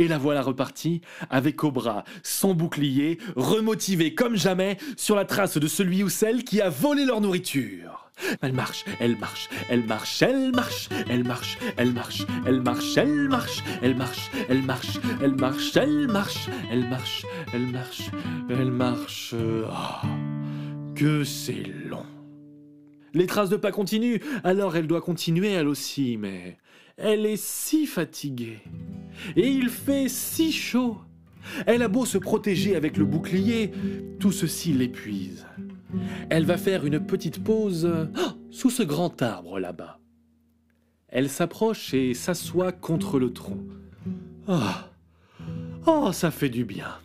et 0.00 0.08
la 0.08 0.16
voilà 0.16 0.40
repartie, 0.40 1.02
avec 1.28 1.62
au 1.62 1.70
bras 1.70 2.04
son 2.22 2.54
bouclier, 2.54 3.18
remotivé 3.36 4.14
comme 4.14 4.34
jamais 4.34 4.78
sur 4.96 5.14
la 5.14 5.26
trace 5.26 5.58
de 5.58 5.68
celui 5.68 6.02
ou 6.02 6.08
celle 6.08 6.42
qui 6.42 6.62
a 6.62 6.70
volé 6.70 7.04
leur 7.04 7.20
nourriture. 7.20 8.10
Elle 8.40 8.54
marche, 8.54 8.84
elle 8.98 9.18
marche, 9.18 9.48
elle 9.68 9.84
marche, 9.84 10.22
elle 10.22 10.52
marche, 10.52 10.88
elle 11.08 11.24
marche, 11.24 11.58
elle 11.76 11.92
marche, 11.92 12.26
elle 12.46 12.60
marche, 12.62 13.02
elle 13.04 13.28
marche, 13.28 13.62
elle 13.82 13.94
marche, 13.94 14.32
elle 14.48 14.64
marche, 14.64 15.00
elle 15.10 15.26
marche, 15.28 15.68
elle 15.90 16.06
marche, 16.08 16.48
elle 16.70 16.86
marche, 16.86 17.24
elle 17.52 17.66
marche, 17.66 18.10
elle 18.48 18.70
marche. 18.70 19.34
Ah, 19.70 20.02
que 20.94 21.24
c'est 21.24 21.64
long. 21.88 22.06
Les 23.12 23.26
traces 23.26 23.50
de 23.50 23.56
pas 23.56 23.72
continuent, 23.72 24.20
alors 24.44 24.76
elle 24.76 24.86
doit 24.86 25.00
continuer 25.00 25.50
elle 25.50 25.68
aussi, 25.68 26.16
mais 26.16 26.58
elle 27.00 27.26
est 27.26 27.42
si 27.42 27.86
fatiguée. 27.86 28.60
Et 29.36 29.48
il 29.48 29.68
fait 29.68 30.08
si 30.08 30.52
chaud. 30.52 30.98
Elle 31.66 31.82
a 31.82 31.88
beau 31.88 32.04
se 32.04 32.18
protéger 32.18 32.76
avec 32.76 32.96
le 32.96 33.04
bouclier, 33.04 33.72
tout 34.18 34.32
ceci 34.32 34.72
l'épuise. 34.72 35.46
Elle 36.28 36.44
va 36.44 36.58
faire 36.58 36.84
une 36.86 37.04
petite 37.04 37.42
pause 37.42 37.90
oh, 38.16 38.20
sous 38.50 38.70
ce 38.70 38.82
grand 38.82 39.20
arbre 39.22 39.58
là-bas. 39.58 39.98
Elle 41.08 41.28
s'approche 41.28 41.92
et 41.94 42.14
s'assoit 42.14 42.72
contre 42.72 43.18
le 43.18 43.32
tronc. 43.32 43.64
Ah, 44.46 44.90
oh, 45.86 46.12
ça 46.12 46.30
fait 46.30 46.50
du 46.50 46.64
bien. 46.64 46.98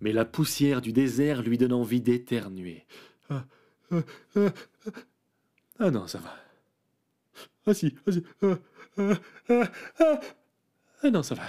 Mais 0.00 0.12
la 0.12 0.24
poussière 0.24 0.80
du 0.80 0.92
désert 0.92 1.42
lui 1.42 1.58
donne 1.58 1.72
envie 1.72 2.00
d'éternuer. 2.00 2.86
Ah, 3.28 3.44
ah, 3.90 4.00
ah, 4.36 4.48
ah 5.80 5.90
non, 5.90 6.06
ça 6.06 6.18
va. 6.18 6.34
Ah 7.66 7.74
si, 7.74 7.94
ah 8.06 8.12
si. 8.12 8.22
Ah, 8.42 8.54
ah, 8.98 9.12
ah, 9.50 9.64
ah, 10.00 10.20
ah 11.02 11.10
non, 11.10 11.22
ça 11.22 11.34
va. 11.34 11.42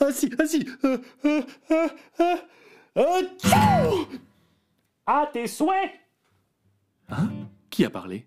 Ah 0.00 0.12
si, 0.12 0.30
ah 0.38 0.46
si. 0.46 0.66
Ah, 0.82 0.96
ah, 1.24 1.40
ah, 1.70 1.88
ah, 2.18 2.38
ah, 2.96 3.94
À 5.06 5.26
tes 5.32 5.46
souhaits 5.46 5.92
Hein? 7.08 7.30
Qui 7.70 7.84
a 7.84 7.90
parlé? 7.90 8.26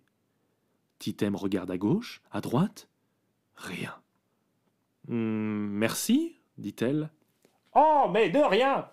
Titem 1.00 1.36
regarde 1.36 1.72
à 1.72 1.78
gauche, 1.78 2.22
à 2.32 2.42
droite? 2.42 2.88
Rien. 3.56 3.96
Hum, 5.10 5.70
merci, 5.70 6.40
dit-elle. 6.58 7.10
Oh, 7.74 8.10
mais 8.12 8.30
de 8.30 8.40
rien 8.40 8.90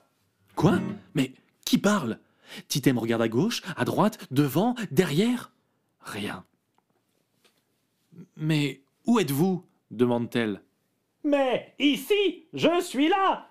Quoi? 0.54 0.78
Mais 1.14 1.32
qui 1.64 1.78
parle? 1.78 2.18
Titem 2.68 2.98
regarde 2.98 3.22
à 3.22 3.28
gauche, 3.28 3.62
à 3.76 3.84
droite, 3.84 4.18
devant, 4.30 4.74
derrière? 4.90 5.50
Rien. 6.00 6.44
Mais 8.36 8.82
où 9.06 9.18
êtes-vous 9.18 9.64
demande-t-elle. 9.90 10.62
Mais 11.24 11.74
ici, 11.78 12.46
je 12.52 12.80
suis 12.82 13.08
là 13.08 13.48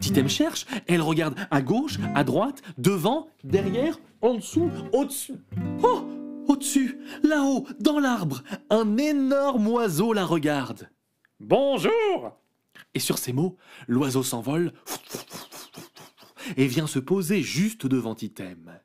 Titem 0.00 0.28
cherche, 0.28 0.66
elle 0.86 1.02
regarde 1.02 1.36
à 1.50 1.62
gauche, 1.62 1.98
à 2.14 2.24
droite, 2.24 2.62
devant, 2.78 3.28
derrière, 3.44 3.98
en 4.20 4.34
dessous, 4.34 4.70
au-dessus. 4.92 5.36
Oh 5.82 6.04
Au-dessus, 6.48 6.98
là-haut, 7.22 7.66
dans 7.80 7.98
l'arbre, 7.98 8.42
un 8.70 8.96
énorme 8.96 9.68
oiseau 9.68 10.12
la 10.12 10.24
regarde. 10.24 10.90
Bonjour 11.40 12.36
Et 12.94 13.00
sur 13.00 13.18
ces 13.18 13.32
mots, 13.32 13.56
l'oiseau 13.86 14.22
s'envole 14.22 14.72
et 16.56 16.66
vient 16.66 16.86
se 16.86 16.98
poser 16.98 17.42
juste 17.42 17.86
devant 17.86 18.14
Titem. 18.14 18.80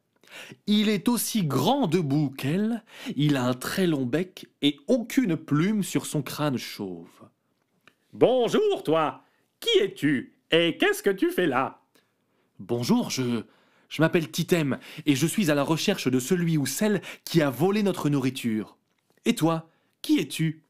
Il 0.67 0.89
est 0.89 1.07
aussi 1.07 1.43
grand 1.43 1.87
debout 1.87 2.29
qu'elle, 2.29 2.83
il 3.15 3.35
a 3.35 3.45
un 3.45 3.53
très 3.53 3.87
long 3.87 4.05
bec 4.05 4.47
et 4.61 4.77
aucune 4.87 5.37
plume 5.37 5.83
sur 5.83 6.05
son 6.05 6.21
crâne 6.21 6.57
chauve. 6.57 7.09
Bonjour, 8.13 8.83
toi 8.83 9.23
Qui 9.59 9.79
es-tu 9.79 10.35
Et 10.51 10.77
qu'est-ce 10.77 11.03
que 11.03 11.09
tu 11.09 11.31
fais 11.31 11.47
là? 11.47 11.81
Bonjour, 12.59 13.09
je. 13.09 13.43
Je 13.89 14.01
m'appelle 14.01 14.31
Titem 14.31 14.79
et 15.05 15.15
je 15.15 15.27
suis 15.27 15.51
à 15.51 15.55
la 15.55 15.61
recherche 15.61 16.07
de 16.07 16.19
celui 16.19 16.57
ou 16.57 16.65
celle 16.65 16.99
qui 17.25 17.43
a 17.43 17.51
volé 17.51 17.83
notre 17.83 18.09
nourriture. 18.09 18.75
Et 19.25 19.35
toi, 19.35 19.69
qui 20.01 20.17
es-tu? 20.17 20.63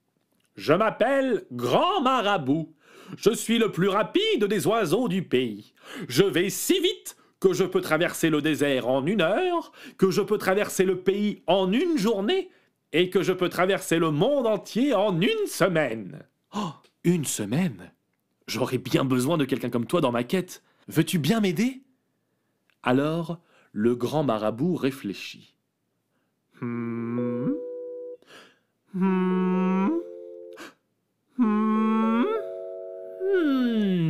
Je 0.58 0.74
m'appelle 0.74 1.46
Grand 1.54 2.02
Marabout. 2.02 2.74
Je 3.18 3.34
suis 3.34 3.60
le 3.60 3.72
plus 3.72 3.88
rapide 3.88 4.44
des 4.44 4.68
oiseaux 4.68 5.08
du 5.08 5.24
pays. 5.24 5.74
Je 6.10 6.24
vais 6.24 6.50
si 6.50 6.80
vite 6.82 7.16
que 7.44 7.52
je 7.52 7.66
peux 7.66 7.82
traverser 7.82 8.30
le 8.30 8.42
désert 8.42 8.88
en 8.88 9.06
une 9.06 9.20
heure, 9.20 9.74
que 9.98 10.12
je 10.12 10.22
peux 10.22 10.38
traverser 10.38 10.86
le 10.86 11.00
pays 11.00 11.44
en 11.46 11.74
une 11.74 11.98
journée, 11.98 12.50
et 12.94 13.10
que 13.10 13.22
je 13.22 13.34
peux 13.34 13.50
traverser 13.50 14.00
le 14.00 14.12
monde 14.12 14.48
entier 14.48 14.94
en 14.94 15.20
une 15.20 15.48
semaine. 15.48 16.24
Oh, 16.56 16.72
une 17.04 17.26
semaine 17.26 17.92
J'aurais 18.48 18.78
bien 18.78 19.04
besoin 19.04 19.38
de 19.38 19.44
quelqu'un 19.44 19.70
comme 19.70 19.86
toi 19.86 20.00
dans 20.00 20.14
ma 20.14 20.24
quête. 20.24 20.64
Veux-tu 20.88 21.20
bien 21.20 21.42
m'aider 21.42 21.82
Alors, 22.82 23.40
le 23.74 23.94
grand 23.94 24.24
marabout 24.24 24.78
réfléchit. 24.78 25.58
Hmm. 26.62 27.52
Hmm. 28.94 29.90
Hmm. 31.38 32.24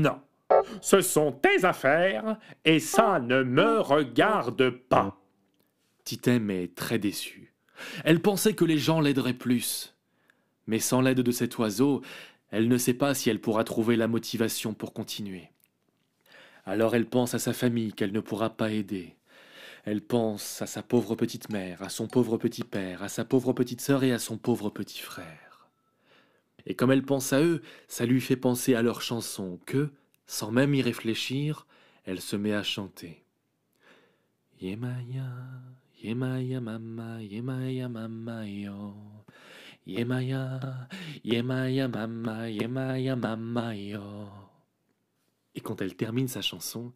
Non. 0.01 0.21
Ce 0.81 1.01
sont 1.01 1.31
tes 1.31 1.65
affaires 1.65 2.37
et 2.65 2.79
ça 2.79 3.19
ne 3.19 3.43
me 3.43 3.79
regarde 3.79 4.69
pas. 4.69 5.19
Titem 6.03 6.49
est 6.49 6.75
très 6.75 6.99
déçue. 6.99 7.53
Elle 8.03 8.21
pensait 8.21 8.53
que 8.53 8.65
les 8.65 8.77
gens 8.77 9.01
l'aideraient 9.01 9.33
plus. 9.33 9.95
Mais 10.67 10.79
sans 10.79 11.01
l'aide 11.01 11.21
de 11.21 11.31
cet 11.31 11.57
oiseau, 11.57 12.01
elle 12.51 12.67
ne 12.67 12.77
sait 12.77 12.93
pas 12.93 13.13
si 13.13 13.29
elle 13.29 13.41
pourra 13.41 13.63
trouver 13.63 13.95
la 13.95 14.07
motivation 14.07 14.73
pour 14.73 14.93
continuer. 14.93 15.49
Alors 16.65 16.95
elle 16.95 17.07
pense 17.07 17.33
à 17.33 17.39
sa 17.39 17.53
famille 17.53 17.93
qu'elle 17.93 18.13
ne 18.13 18.19
pourra 18.19 18.51
pas 18.51 18.71
aider. 18.71 19.15
Elle 19.85 20.01
pense 20.01 20.61
à 20.61 20.65
sa 20.65 20.81
pauvre 20.81 21.15
petite 21.15 21.49
mère, 21.49 21.81
à 21.81 21.89
son 21.89 22.07
pauvre 22.07 22.37
petit 22.37 22.63
père, 22.63 23.03
à 23.03 23.09
sa 23.09 23.25
pauvre 23.25 23.51
petite 23.51 23.81
sœur 23.81 24.03
et 24.03 24.13
à 24.13 24.19
son 24.19 24.37
pauvre 24.37 24.69
petit 24.69 24.99
frère. 24.99 25.67
Et 26.65 26.75
comme 26.75 26.91
elle 26.91 27.03
pense 27.03 27.33
à 27.33 27.41
eux, 27.41 27.61
ça 27.89 28.05
lui 28.05 28.21
fait 28.21 28.37
penser 28.37 28.75
à 28.75 28.81
leurs 28.81 29.01
chansons 29.01 29.59
que, 29.65 29.89
sans 30.25 30.51
même 30.51 30.73
y 30.73 30.81
réfléchir, 30.81 31.67
elle 32.05 32.21
se 32.21 32.35
met 32.35 32.53
à 32.53 32.63
chanter. 32.63 33.23
Yemaya, 34.61 35.29
Yemaya 36.01 36.61
mama, 36.61 37.21
Yemaya 37.21 37.89
mama 37.89 38.47
yo. 38.47 38.93
Yemaya, 39.85 40.87
Yemaya 41.23 41.87
mama, 41.87 42.49
Yemaya 42.49 43.15
mama 43.15 43.75
yo. 43.75 44.29
Et 45.55 45.61
quand 45.61 45.81
elle 45.81 45.95
termine 45.95 46.27
sa 46.27 46.41
chanson, 46.41 46.93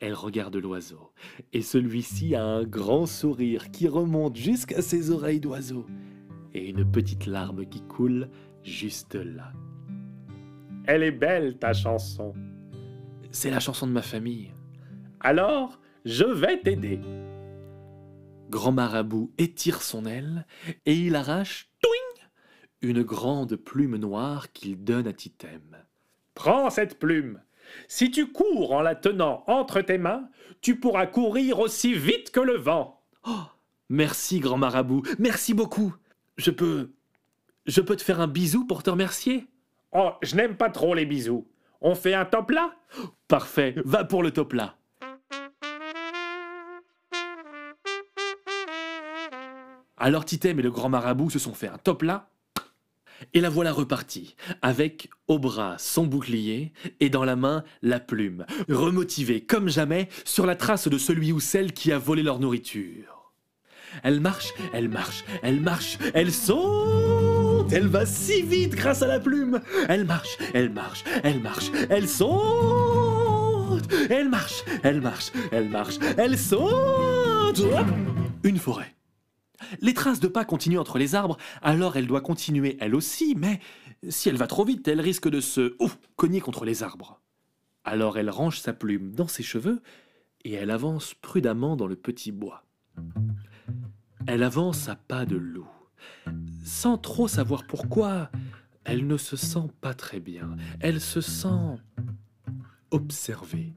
elle 0.00 0.14
regarde 0.14 0.56
l'oiseau. 0.56 1.12
Et 1.52 1.62
celui-ci 1.62 2.34
a 2.34 2.44
un 2.44 2.64
grand 2.64 3.06
sourire 3.06 3.70
qui 3.70 3.88
remonte 3.88 4.36
jusqu'à 4.36 4.82
ses 4.82 5.10
oreilles 5.10 5.40
d'oiseau. 5.40 5.86
Et 6.52 6.68
une 6.68 6.90
petite 6.90 7.26
larme 7.26 7.66
qui 7.66 7.82
coule 7.82 8.28
juste 8.62 9.14
là. 9.14 9.52
Elle 10.86 11.02
est 11.02 11.12
belle, 11.12 11.58
ta 11.58 11.72
chanson. 11.72 12.34
C'est 13.34 13.50
la 13.50 13.58
chanson 13.58 13.88
de 13.88 13.92
ma 13.92 14.00
famille. 14.00 14.52
Alors, 15.18 15.80
je 16.04 16.24
vais 16.24 16.60
t'aider. 16.60 17.00
Grand 18.48 18.70
Marabout 18.70 19.32
étire 19.38 19.82
son 19.82 20.06
aile 20.06 20.46
et 20.86 20.94
il 20.94 21.16
arrache 21.16 21.68
touing 21.82 22.28
une 22.80 23.02
grande 23.02 23.56
plume 23.56 23.96
noire 23.96 24.52
qu'il 24.52 24.84
donne 24.84 25.08
à 25.08 25.12
Titem. 25.12 25.76
Prends 26.34 26.70
cette 26.70 27.00
plume. 27.00 27.42
Si 27.88 28.12
tu 28.12 28.30
cours 28.30 28.72
en 28.72 28.82
la 28.82 28.94
tenant 28.94 29.42
entre 29.48 29.80
tes 29.80 29.98
mains, 29.98 30.28
tu 30.60 30.78
pourras 30.78 31.08
courir 31.08 31.58
aussi 31.58 31.92
vite 31.92 32.30
que 32.30 32.40
le 32.40 32.56
vent. 32.56 33.02
Oh, 33.26 33.46
merci, 33.88 34.38
grand 34.38 34.58
marabout, 34.58 35.02
merci 35.18 35.54
beaucoup. 35.54 35.92
Je 36.36 36.52
peux. 36.52 36.92
Je 37.66 37.80
peux 37.80 37.96
te 37.96 38.02
faire 38.02 38.20
un 38.20 38.28
bisou 38.28 38.64
pour 38.64 38.84
te 38.84 38.90
remercier? 38.90 39.48
Oh, 39.90 40.12
je 40.22 40.36
n'aime 40.36 40.56
pas 40.56 40.70
trop 40.70 40.94
les 40.94 41.06
bisous. 41.06 41.48
On 41.86 41.94
fait 41.94 42.14
un 42.14 42.24
top 42.24 42.50
là? 42.50 42.74
Parfait, 43.28 43.74
va 43.84 44.04
pour 44.04 44.22
le 44.22 44.30
top 44.30 44.54
là. 44.54 44.76
Alors 49.98 50.24
Titem 50.24 50.58
et 50.58 50.62
le 50.62 50.70
grand 50.70 50.88
marabout 50.88 51.28
se 51.28 51.38
sont 51.38 51.52
fait 51.52 51.68
un 51.68 51.76
top 51.76 52.00
là. 52.00 52.30
Et 53.34 53.42
la 53.42 53.50
voilà 53.50 53.70
repartie, 53.70 54.34
avec 54.62 55.10
au 55.28 55.38
bras 55.38 55.76
son 55.78 56.06
bouclier 56.06 56.72
et 57.00 57.10
dans 57.10 57.24
la 57.24 57.36
main 57.36 57.64
la 57.82 58.00
plume, 58.00 58.46
remotivée 58.70 59.42
comme 59.42 59.68
jamais 59.68 60.08
sur 60.24 60.46
la 60.46 60.56
trace 60.56 60.88
de 60.88 60.96
celui 60.96 61.32
ou 61.32 61.40
celle 61.40 61.74
qui 61.74 61.92
a 61.92 61.98
volé 61.98 62.22
leur 62.22 62.38
nourriture. 62.38 63.30
Elle 64.02 64.20
marche, 64.20 64.54
elle 64.72 64.88
marche, 64.88 65.22
elle 65.42 65.60
marche, 65.60 65.98
elle 66.14 66.32
saute, 66.32 67.03
elle 67.74 67.88
va 67.88 68.06
si 68.06 68.42
vite 68.42 68.74
grâce 68.74 69.02
à 69.02 69.08
la 69.08 69.18
plume. 69.18 69.60
Elle 69.88 70.04
marche, 70.04 70.38
elle 70.52 70.70
marche, 70.70 71.02
elle 71.22 71.40
marche, 71.40 71.70
elle 71.90 72.08
saute, 72.08 73.92
elle 74.08 74.28
marche, 74.28 74.64
elle 74.82 75.00
marche, 75.00 75.32
elle 75.50 75.68
marche, 75.68 75.98
elle 76.16 76.38
saute. 76.38 77.62
Une 78.44 78.58
forêt. 78.58 78.94
Les 79.80 79.94
traces 79.94 80.20
de 80.20 80.28
pas 80.28 80.44
continuent 80.44 80.78
entre 80.78 80.98
les 80.98 81.14
arbres, 81.14 81.36
alors 81.62 81.96
elle 81.96 82.06
doit 82.06 82.20
continuer 82.20 82.76
elle 82.80 82.94
aussi, 82.94 83.34
mais 83.36 83.60
si 84.08 84.28
elle 84.28 84.36
va 84.36 84.46
trop 84.46 84.64
vite, 84.64 84.86
elle 84.86 85.00
risque 85.00 85.28
de 85.28 85.40
se 85.40 85.74
ouf, 85.80 85.98
cogner 86.16 86.40
contre 86.40 86.64
les 86.64 86.82
arbres. 86.82 87.20
Alors 87.82 88.18
elle 88.18 88.30
range 88.30 88.60
sa 88.60 88.72
plume 88.72 89.12
dans 89.12 89.28
ses 89.28 89.42
cheveux 89.42 89.82
et 90.44 90.52
elle 90.52 90.70
avance 90.70 91.14
prudemment 91.14 91.76
dans 91.76 91.86
le 91.86 91.96
petit 91.96 92.30
bois. 92.30 92.64
Elle 94.26 94.42
avance 94.42 94.88
à 94.88 94.94
pas 94.94 95.26
de 95.26 95.36
loup. 95.36 95.68
Sans 96.64 96.98
trop 96.98 97.28
savoir 97.28 97.66
pourquoi, 97.66 98.30
elle 98.84 99.06
ne 99.06 99.16
se 99.16 99.36
sent 99.36 99.70
pas 99.80 99.94
très 99.94 100.20
bien. 100.20 100.56
Elle 100.80 101.00
se 101.00 101.20
sent 101.20 101.78
observée. 102.90 103.74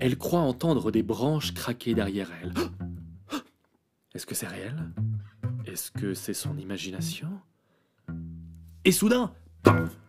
Elle 0.00 0.16
croit 0.16 0.40
entendre 0.40 0.90
des 0.90 1.02
branches 1.02 1.54
craquer 1.54 1.94
derrière 1.94 2.30
elle. 2.42 2.54
Est-ce 4.14 4.26
que 4.26 4.34
c'est 4.34 4.46
réel? 4.46 4.76
Est-ce 5.66 5.90
que 5.90 6.14
c'est 6.14 6.34
son 6.34 6.56
imagination? 6.56 7.28
Et 8.84 8.92
soudain, 8.92 9.34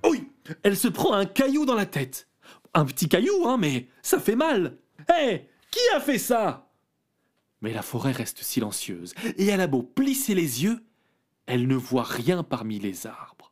oui, 0.06 0.32
elle 0.64 0.78
se 0.78 0.88
prend 0.88 1.14
un 1.14 1.26
caillou 1.26 1.66
dans 1.66 1.76
la 1.76 1.86
tête. 1.86 2.28
Un 2.74 2.86
petit 2.86 3.10
caillou, 3.10 3.46
hein, 3.46 3.58
mais 3.58 3.90
ça 4.02 4.20
fait 4.20 4.36
mal. 4.36 4.78
Hé, 5.10 5.50
qui 5.72 5.80
a 5.96 6.00
fait 6.00 6.18
ça? 6.18 6.72
Mais 7.62 7.74
la 7.74 7.82
forêt 7.82 8.14
reste 8.14 8.42
silencieuse, 8.42 9.14
et 9.38 9.48
elle 9.48 9.60
a 9.60 9.68
beau 9.68 9.84
plisser 9.84 10.34
les 10.34 10.64
yeux, 10.64 10.80
elle 11.50 11.68
ne 11.68 11.76
voit 11.76 12.04
rien 12.04 12.44
parmi 12.44 12.80
les 12.80 13.08
arbres. 13.08 13.52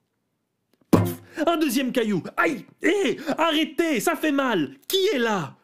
Paf 0.91 1.19
Un 1.47 1.57
deuxième 1.57 1.91
caillou 1.91 2.21
Aïe 2.37 2.65
Hé 2.81 3.17
Arrêtez 3.37 3.99
Ça 3.99 4.15
fait 4.15 4.31
mal 4.31 4.75
Qui 4.87 4.97
est 5.13 5.17
là? 5.17 5.55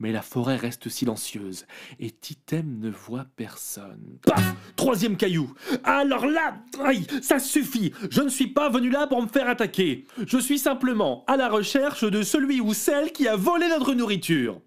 Mais 0.00 0.10
la 0.10 0.22
forêt 0.22 0.56
reste 0.56 0.88
silencieuse, 0.88 1.64
et 2.00 2.10
Titem 2.10 2.80
ne 2.80 2.90
voit 2.90 3.24
personne. 3.36 4.18
Paf 4.26 4.42
Troisième 4.74 5.16
caillou 5.16 5.54
Alors 5.84 6.26
là, 6.26 6.56
aïe, 6.82 7.06
ça 7.22 7.38
suffit 7.38 7.92
Je 8.10 8.22
ne 8.22 8.28
suis 8.28 8.48
pas 8.48 8.68
venu 8.68 8.90
là 8.90 9.06
pour 9.06 9.22
me 9.22 9.28
faire 9.28 9.48
attaquer. 9.48 10.04
Je 10.26 10.38
suis 10.38 10.58
simplement 10.58 11.22
à 11.28 11.36
la 11.36 11.48
recherche 11.48 12.02
de 12.02 12.24
celui 12.24 12.60
ou 12.60 12.74
celle 12.74 13.12
qui 13.12 13.28
a 13.28 13.36
volé 13.36 13.68
notre 13.68 13.94
nourriture. 13.94 14.60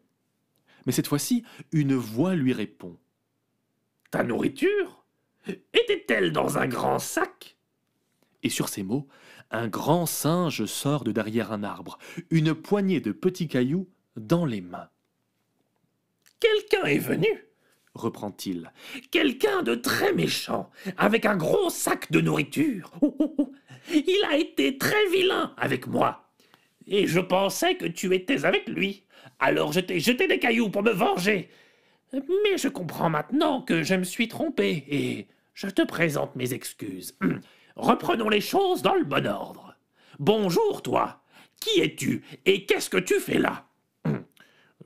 Mais 0.85 0.93
cette 0.93 1.07
fois-ci, 1.07 1.43
une 1.73 1.95
voix 1.95 2.35
lui 2.35 2.53
répond. 2.53 2.97
Ta 4.11 4.23
nourriture? 4.23 5.04
Était-elle 5.73 6.31
dans 6.31 6.57
un 6.57 6.67
grand 6.67 6.99
sac? 6.99 7.55
Et 8.43 8.49
sur 8.49 8.69
ces 8.69 8.83
mots, 8.83 9.07
un 9.51 9.67
grand 9.67 10.05
singe 10.05 10.65
sort 10.65 11.03
de 11.03 11.11
derrière 11.11 11.51
un 11.51 11.63
arbre, 11.63 11.97
une 12.29 12.53
poignée 12.53 13.01
de 13.01 13.11
petits 13.11 13.47
cailloux 13.47 13.87
dans 14.15 14.45
les 14.45 14.61
mains. 14.61 14.89
Quelqu'un 16.39 16.85
est 16.85 16.99
venu, 16.99 17.27
reprend-il. 17.93 18.71
Quelqu'un 19.11 19.63
de 19.63 19.75
très 19.75 20.13
méchant, 20.13 20.69
avec 20.97 21.25
un 21.25 21.37
gros 21.37 21.69
sac 21.69 22.11
de 22.11 22.21
nourriture. 22.21 22.91
Il 23.91 24.27
a 24.29 24.37
été 24.37 24.77
très 24.77 25.07
vilain 25.09 25.53
avec 25.57 25.87
moi. 25.87 26.29
Et 26.87 27.07
je 27.07 27.19
pensais 27.19 27.75
que 27.75 27.85
tu 27.85 28.13
étais 28.13 28.45
avec 28.45 28.67
lui. 28.67 29.03
Alors 29.39 29.73
je 29.73 29.79
t'ai 29.79 29.99
jeté 29.99 30.27
des 30.27 30.39
cailloux 30.39 30.69
pour 30.69 30.83
me 30.83 30.91
venger. 30.91 31.49
Mais 32.13 32.57
je 32.57 32.67
comprends 32.67 33.09
maintenant 33.09 33.61
que 33.61 33.83
je 33.83 33.95
me 33.95 34.03
suis 34.03 34.27
trompé 34.27 34.85
et 34.87 35.27
je 35.55 35.67
te 35.67 35.81
présente 35.81 36.35
mes 36.35 36.53
excuses. 36.53 37.17
Reprenons 37.75 38.29
les 38.29 38.41
choses 38.41 38.81
dans 38.81 38.93
le 38.93 39.05
bon 39.05 39.25
ordre. 39.25 39.75
Bonjour, 40.19 40.83
toi. 40.83 41.23
Qui 41.59 41.79
es-tu 41.79 42.23
et 42.45 42.65
qu'est-ce 42.65 42.89
que 42.89 42.97
tu 42.97 43.19
fais 43.19 43.39
là? 43.39 43.67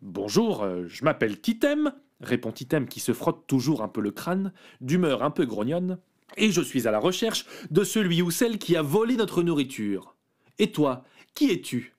Bonjour, 0.01 0.63
euh, 0.63 0.85
je 0.88 1.03
m'appelle 1.03 1.41
Titem, 1.41 1.91
répond 2.21 2.51
Titem 2.51 2.88
qui 2.88 2.99
se 2.99 3.13
frotte 3.13 3.47
toujours 3.47 3.81
un 3.81 3.88
peu 3.88 3.99
le 3.99 4.11
crâne, 4.11 4.53
d'humeur 4.79 5.23
un 5.23 5.31
peu 5.31 5.45
grognonne, 5.45 5.97
et 6.38 6.51
je 6.51 6.61
suis 6.61 6.88
à 6.88 6.91
la 6.91 6.99
recherche 6.99 7.45
de 7.71 7.83
celui 7.83 8.21
ou 8.21 8.29
celle 8.29 8.59
qui 8.59 8.77
a 8.77 8.83
volé 8.83 9.15
notre 9.15 9.41
nourriture. 9.41 10.15
Et 10.59 10.71
toi, 10.71 11.03
qui 11.33 11.51
es-tu? 11.51 11.95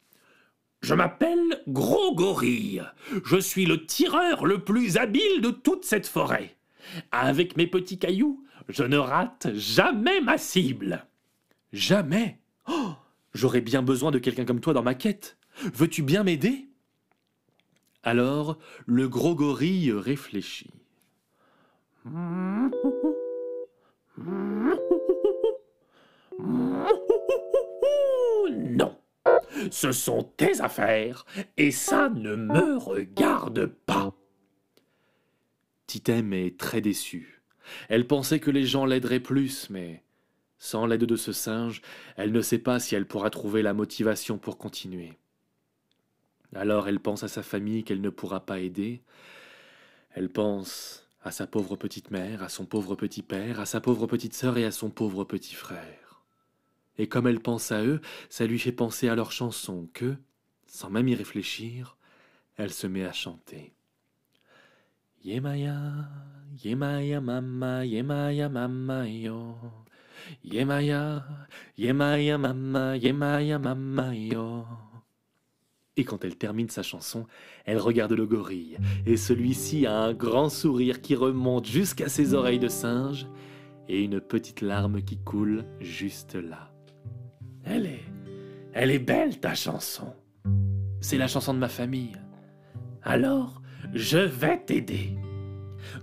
Je 0.80 0.94
m'appelle 0.94 1.62
Gros 1.66 2.14
Gorille. 2.14 2.84
Je 3.24 3.36
suis 3.36 3.66
le 3.66 3.84
tireur 3.84 4.46
le 4.46 4.64
plus 4.64 4.96
habile 4.96 5.40
de 5.42 5.50
toute 5.50 5.84
cette 5.84 6.06
forêt. 6.06 6.56
Avec 7.10 7.56
mes 7.56 7.66
petits 7.66 7.98
cailloux, 7.98 8.44
je 8.70 8.84
ne 8.84 8.96
rate 8.96 9.52
jamais 9.54 10.20
ma 10.20 10.38
cible. 10.38 11.06
Jamais 11.72 12.38
Oh 12.68 12.92
J'aurais 13.32 13.60
bien 13.60 13.82
besoin 13.82 14.10
de 14.10 14.18
quelqu'un 14.18 14.44
comme 14.44 14.60
toi 14.60 14.72
dans 14.72 14.82
ma 14.82 14.94
quête. 14.94 15.36
Veux-tu 15.74 16.02
bien 16.02 16.24
m'aider? 16.24 16.68
Alors, 18.02 18.58
le 18.86 19.08
gros 19.08 19.34
gorille 19.34 19.92
réfléchit. 19.92 20.70
Non, 28.52 28.96
ce 29.70 29.92
sont 29.92 30.22
tes 30.36 30.60
affaires 30.60 31.24
et 31.56 31.70
ça 31.70 32.08
ne 32.08 32.34
me 32.34 32.76
regarde 32.78 33.66
pas. 33.66 34.14
Titem 35.86 36.32
est 36.32 36.58
très 36.58 36.80
déçue. 36.80 37.39
Elle 37.88 38.06
pensait 38.06 38.40
que 38.40 38.50
les 38.50 38.64
gens 38.64 38.84
l'aideraient 38.84 39.20
plus, 39.20 39.68
mais 39.70 40.02
sans 40.58 40.86
l'aide 40.86 41.04
de 41.04 41.16
ce 41.16 41.32
singe, 41.32 41.80
elle 42.16 42.32
ne 42.32 42.42
sait 42.42 42.58
pas 42.58 42.80
si 42.80 42.94
elle 42.94 43.06
pourra 43.06 43.30
trouver 43.30 43.62
la 43.62 43.74
motivation 43.74 44.38
pour 44.38 44.58
continuer. 44.58 45.18
Alors 46.54 46.88
elle 46.88 47.00
pense 47.00 47.22
à 47.22 47.28
sa 47.28 47.42
famille 47.42 47.84
qu'elle 47.84 48.00
ne 48.00 48.10
pourra 48.10 48.40
pas 48.40 48.60
aider. 48.60 49.02
Elle 50.10 50.28
pense 50.28 51.08
à 51.22 51.30
sa 51.30 51.46
pauvre 51.46 51.76
petite 51.76 52.10
mère, 52.10 52.42
à 52.42 52.48
son 52.48 52.66
pauvre 52.66 52.94
petit 52.94 53.22
père, 53.22 53.60
à 53.60 53.66
sa 53.66 53.80
pauvre 53.80 54.06
petite 54.06 54.34
sœur 54.34 54.58
et 54.58 54.64
à 54.64 54.70
son 54.70 54.90
pauvre 54.90 55.24
petit 55.24 55.54
frère. 55.54 56.22
Et 56.98 57.08
comme 57.08 57.26
elle 57.26 57.40
pense 57.40 57.72
à 57.72 57.82
eux, 57.82 58.00
ça 58.28 58.46
lui 58.46 58.58
fait 58.58 58.72
penser 58.72 59.08
à 59.08 59.14
leur 59.14 59.32
chanson 59.32 59.88
que, 59.94 60.16
sans 60.66 60.90
même 60.90 61.08
y 61.08 61.14
réfléchir, 61.14 61.96
elle 62.56 62.72
se 62.72 62.86
met 62.86 63.04
à 63.04 63.12
chanter. 63.12 63.72
Yemaya, 65.22 66.08
Yemaya 66.64 67.20
mama, 67.20 67.84
Yemaya 67.84 68.48
mama 68.48 69.06
yo. 69.06 69.54
Yemaya, 70.42 71.22
Yemaya 71.76 72.38
mama, 72.38 72.96
Yemaya 72.96 73.58
mama 73.58 74.14
yo. 74.14 74.64
Et 75.98 76.04
quand 76.04 76.24
elle 76.24 76.36
termine 76.36 76.70
sa 76.70 76.82
chanson, 76.82 77.26
elle 77.66 77.76
regarde 77.76 78.12
le 78.12 78.24
gorille, 78.24 78.78
et 79.04 79.18
celui-ci 79.18 79.84
a 79.86 79.98
un 79.98 80.14
grand 80.14 80.48
sourire 80.48 81.02
qui 81.02 81.14
remonte 81.14 81.66
jusqu'à 81.66 82.08
ses 82.08 82.32
oreilles 82.32 82.58
de 82.58 82.68
singe, 82.68 83.26
et 83.88 84.02
une 84.02 84.22
petite 84.22 84.62
larme 84.62 85.02
qui 85.02 85.18
coule 85.18 85.66
juste 85.80 86.34
là. 86.34 86.72
Elle 87.64 87.84
est. 87.84 88.04
Elle 88.72 88.90
est 88.90 88.98
belle 88.98 89.38
ta 89.38 89.54
chanson. 89.54 90.14
C'est 91.02 91.18
la 91.18 91.26
chanson 91.26 91.52
de 91.52 91.58
ma 91.58 91.68
famille. 91.68 92.16
Alors, 93.02 93.59
je 93.94 94.18
vais 94.18 94.58
t'aider. 94.64 95.16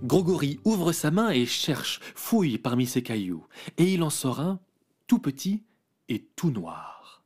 Grogori 0.02 0.60
ouvre 0.64 0.92
sa 0.92 1.10
main 1.10 1.30
et 1.30 1.46
cherche, 1.46 2.00
fouille 2.14 2.58
parmi 2.58 2.86
ses 2.86 3.02
cailloux, 3.02 3.46
et 3.76 3.92
il 3.92 4.02
en 4.02 4.10
sort 4.10 4.40
un, 4.40 4.60
tout 5.06 5.18
petit 5.18 5.64
et 6.08 6.26
tout 6.36 6.50
noir. 6.50 7.22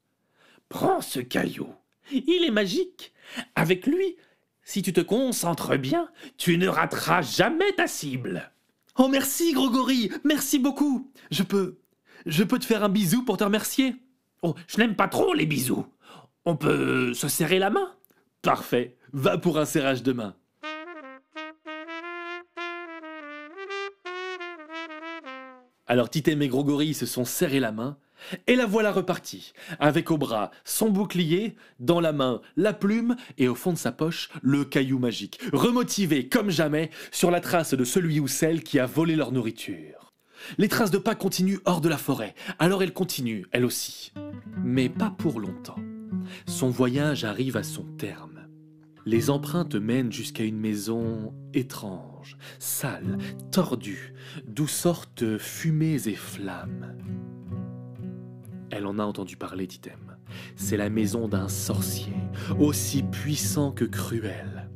Prends 0.68 1.00
ce 1.00 1.20
caillou. 1.20 1.68
Il 2.10 2.44
est 2.44 2.50
magique. 2.50 3.12
Avec 3.54 3.86
lui, 3.86 4.16
si 4.62 4.82
tu 4.82 4.92
te 4.92 5.00
concentres 5.00 5.78
bien, 5.78 6.08
tu 6.36 6.58
ne 6.58 6.68
rateras 6.68 7.22
jamais 7.22 7.72
ta 7.72 7.86
cible. 7.86 8.52
Oh 8.96 9.08
merci, 9.08 9.52
Grogori, 9.52 10.10
merci 10.24 10.58
beaucoup. 10.58 11.10
Je 11.30 11.42
peux. 11.42 11.78
Je 12.26 12.44
peux 12.44 12.58
te 12.58 12.64
faire 12.64 12.84
un 12.84 12.88
bisou 12.88 13.24
pour 13.24 13.36
te 13.36 13.44
remercier. 13.44 13.96
Oh, 14.42 14.54
je 14.66 14.78
n'aime 14.78 14.94
pas 14.94 15.08
trop 15.08 15.34
les 15.34 15.46
bisous. 15.46 15.86
On 16.44 16.56
peut 16.56 17.14
se 17.14 17.28
serrer 17.28 17.58
la 17.58 17.70
main? 17.70 17.94
Parfait. 18.42 18.96
Va 19.12 19.38
pour 19.38 19.58
un 19.58 19.64
serrage 19.64 20.02
de 20.02 20.12
main. 20.12 20.34
Alors 25.92 26.08
Titem 26.08 26.40
et 26.40 26.48
Grogori 26.48 26.94
se 26.94 27.04
sont 27.04 27.26
serrés 27.26 27.60
la 27.60 27.70
main, 27.70 27.98
et 28.46 28.56
la 28.56 28.64
voilà 28.64 28.92
repartie, 28.92 29.52
avec 29.78 30.10
au 30.10 30.16
bras 30.16 30.50
son 30.64 30.88
bouclier, 30.88 31.54
dans 31.80 32.00
la 32.00 32.14
main 32.14 32.40
la 32.56 32.72
plume, 32.72 33.14
et 33.36 33.46
au 33.46 33.54
fond 33.54 33.74
de 33.74 33.78
sa 33.78 33.92
poche 33.92 34.30
le 34.40 34.64
caillou 34.64 34.98
magique, 34.98 35.38
remotivé 35.52 36.30
comme 36.30 36.48
jamais 36.48 36.88
sur 37.10 37.30
la 37.30 37.42
trace 37.42 37.74
de 37.74 37.84
celui 37.84 38.20
ou 38.20 38.26
celle 38.26 38.62
qui 38.62 38.78
a 38.78 38.86
volé 38.86 39.16
leur 39.16 39.32
nourriture. 39.32 40.14
Les 40.56 40.68
traces 40.68 40.90
de 40.90 40.96
pas 40.96 41.14
continuent 41.14 41.60
hors 41.66 41.82
de 41.82 41.90
la 41.90 41.98
forêt, 41.98 42.34
alors 42.58 42.82
elle 42.82 42.94
continue, 42.94 43.44
elle 43.52 43.66
aussi. 43.66 44.14
Mais 44.64 44.88
pas 44.88 45.10
pour 45.10 45.40
longtemps. 45.40 45.76
Son 46.46 46.70
voyage 46.70 47.24
arrive 47.24 47.58
à 47.58 47.62
son 47.62 47.84
terme. 47.98 48.41
Les 49.04 49.30
empreintes 49.30 49.74
mènent 49.74 50.12
jusqu'à 50.12 50.44
une 50.44 50.58
maison 50.58 51.34
étrange, 51.54 52.36
sale, 52.58 53.18
tordue, 53.50 54.14
d'où 54.46 54.68
sortent 54.68 55.38
fumées 55.38 56.06
et 56.06 56.14
flammes. 56.14 56.96
Elle 58.70 58.86
en 58.86 58.98
a 58.98 59.04
entendu 59.04 59.36
parler, 59.36 59.66
Titem. 59.66 60.16
C'est 60.56 60.76
la 60.76 60.88
maison 60.88 61.28
d'un 61.28 61.48
sorcier, 61.48 62.14
aussi 62.58 63.02
puissant 63.02 63.72
que 63.72 63.84
cruel. 63.84 64.70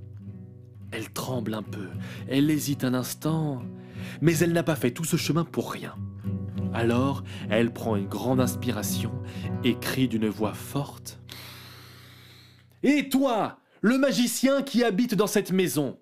Elle 0.90 1.10
tremble 1.10 1.54
un 1.54 1.62
peu, 1.62 1.88
elle 2.28 2.50
hésite 2.50 2.84
un 2.84 2.94
instant, 2.94 3.62
mais 4.20 4.36
elle 4.38 4.52
n'a 4.52 4.62
pas 4.62 4.76
fait 4.76 4.90
tout 4.90 5.04
ce 5.04 5.16
chemin 5.16 5.44
pour 5.44 5.72
rien. 5.72 5.94
Alors, 6.74 7.22
elle 7.48 7.72
prend 7.72 7.96
une 7.96 8.08
grande 8.08 8.40
inspiration 8.40 9.12
et 9.64 9.78
crie 9.78 10.08
d'une 10.08 10.28
voix 10.28 10.52
forte 10.52 11.20
Et 12.82 13.08
toi, 13.08 13.60
le 13.80 13.98
magicien 13.98 14.62
qui 14.62 14.84
habite 14.84 15.14
dans 15.14 15.26
cette 15.26 15.52
maison. 15.52 15.98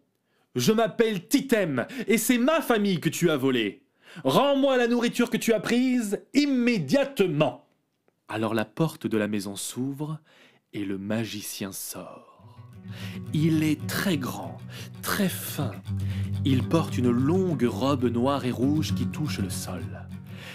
Je 0.54 0.72
m'appelle 0.72 1.26
Titem, 1.26 1.86
et 2.06 2.18
c'est 2.18 2.38
ma 2.38 2.60
famille 2.60 3.00
que 3.00 3.08
tu 3.08 3.30
as 3.30 3.36
volée. 3.36 3.82
Rends-moi 4.22 4.76
la 4.76 4.86
nourriture 4.86 5.30
que 5.30 5.36
tu 5.36 5.52
as 5.52 5.60
prise 5.60 6.20
immédiatement. 6.34 7.66
Alors 8.28 8.54
la 8.54 8.64
porte 8.64 9.06
de 9.06 9.18
la 9.18 9.26
maison 9.26 9.56
s'ouvre, 9.56 10.20
et 10.72 10.84
le 10.84 10.98
magicien 10.98 11.72
sort. 11.72 12.34
Il 13.32 13.62
est 13.62 13.86
très 13.86 14.16
grand, 14.16 14.58
très 15.02 15.28
fin. 15.28 15.72
Il 16.44 16.62
porte 16.62 16.98
une 16.98 17.10
longue 17.10 17.64
robe 17.64 18.04
noire 18.04 18.44
et 18.44 18.50
rouge 18.50 18.94
qui 18.94 19.06
touche 19.06 19.38
le 19.38 19.50
sol. 19.50 19.84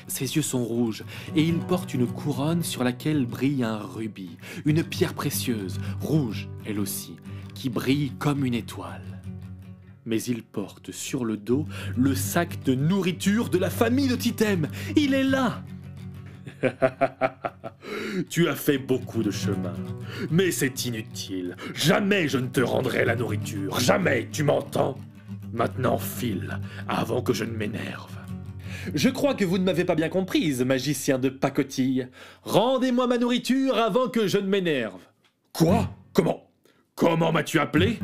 Ses 0.07 0.35
yeux 0.35 0.41
sont 0.41 0.63
rouges 0.63 1.03
et 1.35 1.43
il 1.43 1.59
porte 1.59 1.93
une 1.93 2.07
couronne 2.07 2.63
sur 2.63 2.83
laquelle 2.83 3.25
brille 3.25 3.63
un 3.63 3.77
rubis, 3.77 4.37
une 4.65 4.83
pierre 4.83 5.13
précieuse, 5.13 5.79
rouge 6.01 6.49
elle 6.65 6.79
aussi, 6.79 7.15
qui 7.53 7.69
brille 7.69 8.11
comme 8.19 8.45
une 8.45 8.53
étoile. 8.53 9.21
Mais 10.05 10.21
il 10.23 10.43
porte 10.43 10.91
sur 10.91 11.25
le 11.25 11.37
dos 11.37 11.65
le 11.95 12.15
sac 12.15 12.63
de 12.63 12.73
nourriture 12.73 13.49
de 13.49 13.57
la 13.57 13.69
famille 13.69 14.07
de 14.07 14.15
Titem. 14.15 14.67
Il 14.95 15.13
est 15.13 15.23
là 15.23 15.63
tu 18.29 18.47
as 18.47 18.55
fait 18.55 18.77
beaucoup 18.77 19.23
de 19.23 19.31
chemin, 19.31 19.75
mais 20.31 20.51
c'est 20.51 20.85
inutile. 20.85 21.55
Jamais 21.73 22.27
je 22.27 22.37
ne 22.37 22.47
te 22.47 22.61
rendrai 22.61 23.05
la 23.05 23.15
nourriture. 23.15 23.79
Jamais, 23.79 24.27
tu 24.31 24.43
m'entends? 24.43 24.97
Maintenant 25.53 25.97
file, 25.97 26.59
avant 26.87 27.21
que 27.21 27.33
je 27.33 27.43
ne 27.43 27.51
m'énerve. 27.51 28.18
Je 28.93 29.09
crois 29.09 29.33
que 29.33 29.45
vous 29.45 29.57
ne 29.57 29.63
m'avez 29.63 29.85
pas 29.85 29.95
bien 29.95 30.09
comprise, 30.09 30.63
magicien 30.63 31.19
de 31.19 31.29
pacotille. 31.29 32.07
Rendez-moi 32.43 33.07
ma 33.07 33.17
nourriture 33.17 33.77
avant 33.77 34.07
que 34.07 34.27
je 34.27 34.37
ne 34.37 34.47
m'énerve. 34.47 35.01
Quoi? 35.53 35.89
Comment? 36.13 36.49
Comment 36.95 37.31
m'as-tu 37.31 37.59
appelé? 37.59 37.99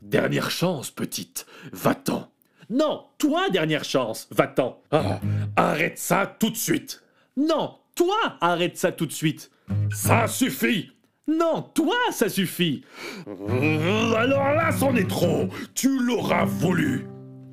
Dernière 0.00 0.50
chance, 0.50 0.90
petite, 0.90 1.46
va-t'en. 1.72 2.28
Non, 2.70 3.04
toi, 3.18 3.50
dernière 3.50 3.84
chance, 3.84 4.28
va-t'en. 4.30 4.80
Ah, 4.90 5.20
arrête 5.56 5.98
ça 5.98 6.26
tout 6.38 6.50
de 6.50 6.56
suite. 6.56 7.02
Non, 7.36 7.76
toi, 7.94 8.16
arrête 8.40 8.76
ça 8.76 8.92
tout 8.92 9.06
de 9.06 9.12
suite. 9.12 9.50
Ça 9.90 10.26
suffit. 10.26 10.92
Non, 11.28 11.62
toi, 11.74 11.94
ça 12.10 12.28
suffit. 12.28 12.84
Euh, 13.28 14.14
alors 14.14 14.52
là, 14.54 14.72
c'en 14.72 14.94
est 14.96 15.08
trop. 15.08 15.48
Tu 15.74 15.98
l'auras 15.98 16.44
voulu. 16.44 17.06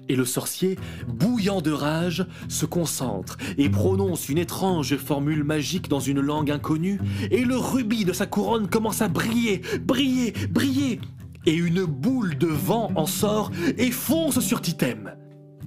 Et 0.10 0.16
le 0.16 0.26
sorcier, 0.26 0.78
bouillant 1.08 1.62
de 1.62 1.72
rage, 1.72 2.26
se 2.48 2.66
concentre 2.66 3.38
et 3.60 3.70
prononce 3.70 4.28
une 4.28 4.40
étrange 4.40 4.98
formule 4.98 5.44
magique 5.44 5.88
dans 5.88 6.00
une 6.00 6.20
langue 6.20 6.50
inconnue, 6.50 7.00
et 7.30 7.46
le 7.46 7.58
rubis 7.58 8.06
de 8.06 8.14
sa 8.14 8.26
couronne 8.26 8.68
commence 8.68 9.04
à 9.04 9.08
briller, 9.08 9.62
briller, 9.82 10.34
briller, 10.50 11.00
et 11.46 11.54
une 11.54 11.86
boule 11.86 12.38
de 12.38 12.48
vent 12.48 12.92
en 12.96 13.06
sort 13.06 13.52
et 13.78 13.92
fonce 13.92 14.40
sur 14.40 14.62
Titem. 14.62 15.14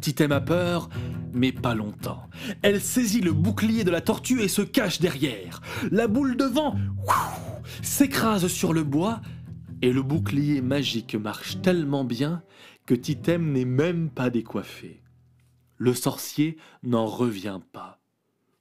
Titem 0.00 0.32
a 0.32 0.40
peur, 0.40 0.88
mais 1.32 1.52
pas 1.52 1.76
longtemps. 1.76 2.28
Elle 2.62 2.80
saisit 2.80 3.20
le 3.20 3.32
bouclier 3.32 3.84
de 3.84 3.92
la 3.92 4.00
tortue 4.00 4.42
et 4.42 4.48
se 4.48 4.62
cache 4.62 5.00
derrière. 5.00 5.60
La 5.92 6.08
boule 6.08 6.36
de 6.36 6.44
vent 6.44 6.74
s'écrase 7.80 8.48
sur 8.48 8.72
le 8.72 8.82
bois, 8.82 9.20
et 9.82 9.92
le 9.92 10.02
bouclier 10.02 10.60
magique 10.60 11.14
marche 11.14 11.60
tellement 11.60 12.04
bien 12.04 12.42
que 12.92 12.96
Titem 12.98 13.52
n'est 13.52 13.64
même 13.64 14.10
pas 14.10 14.28
décoiffé. 14.28 15.00
Le 15.78 15.94
sorcier 15.94 16.58
n'en 16.82 17.06
revient 17.06 17.60
pas. 17.72 18.02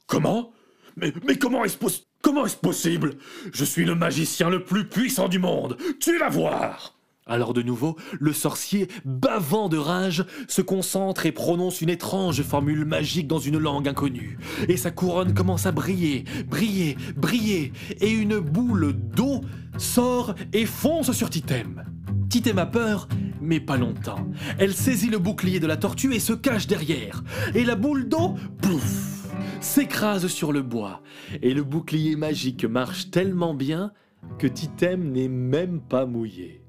Comment? 0.07 0.53
Mais, 0.95 1.11
mais 1.27 1.37
comment 1.37 1.65
est-ce 1.65 1.77
comment 2.21 2.45
est 2.45 2.61
possible? 2.61 3.17
Je 3.51 3.65
suis 3.65 3.83
le 3.83 3.93
magicien 3.93 4.49
le 4.49 4.63
plus 4.63 4.87
puissant 4.87 5.27
du 5.27 5.37
monde. 5.37 5.75
Tu 5.99 6.17
vas 6.17 6.29
voir 6.29 6.97
alors 7.27 7.53
de 7.53 7.61
nouveau, 7.61 7.97
le 8.19 8.33
sorcier, 8.33 8.87
bavant 9.05 9.69
de 9.69 9.77
rage, 9.77 10.25
se 10.47 10.61
concentre 10.61 11.25
et 11.25 11.31
prononce 11.31 11.79
une 11.81 11.89
étrange 11.89 12.41
formule 12.41 12.83
magique 12.83 13.27
dans 13.27 13.39
une 13.39 13.57
langue 13.57 13.87
inconnue. 13.87 14.37
Et 14.67 14.75
sa 14.75 14.91
couronne 14.91 15.33
commence 15.33 15.65
à 15.65 15.71
briller, 15.71 16.25
briller, 16.47 16.97
briller, 17.15 17.73
et 18.01 18.09
une 18.09 18.39
boule 18.39 18.93
d'eau 18.93 19.41
sort 19.77 20.33
et 20.51 20.65
fonce 20.65 21.11
sur 21.11 21.29
Titem. 21.29 21.83
Titem 22.31 22.59
a 22.59 22.65
peur, 22.65 23.09
mais 23.41 23.59
pas 23.59 23.75
longtemps. 23.75 24.25
Elle 24.57 24.73
saisit 24.73 25.09
le 25.09 25.19
bouclier 25.19 25.59
de 25.59 25.67
la 25.67 25.75
tortue 25.75 26.15
et 26.15 26.19
se 26.21 26.31
cache 26.31 26.65
derrière. 26.65 27.25
Et 27.55 27.65
la 27.65 27.75
boule 27.75 28.07
d'eau, 28.07 28.35
pouf, 28.61 29.27
s'écrase 29.59 30.27
sur 30.27 30.53
le 30.53 30.61
bois. 30.61 31.03
Et 31.41 31.53
le 31.53 31.65
bouclier 31.65 32.15
magique 32.15 32.63
marche 32.63 33.11
tellement 33.11 33.53
bien 33.53 33.91
que 34.39 34.47
Titem 34.47 35.11
n'est 35.11 35.27
même 35.27 35.81
pas 35.81 36.05
mouillé. 36.05 36.63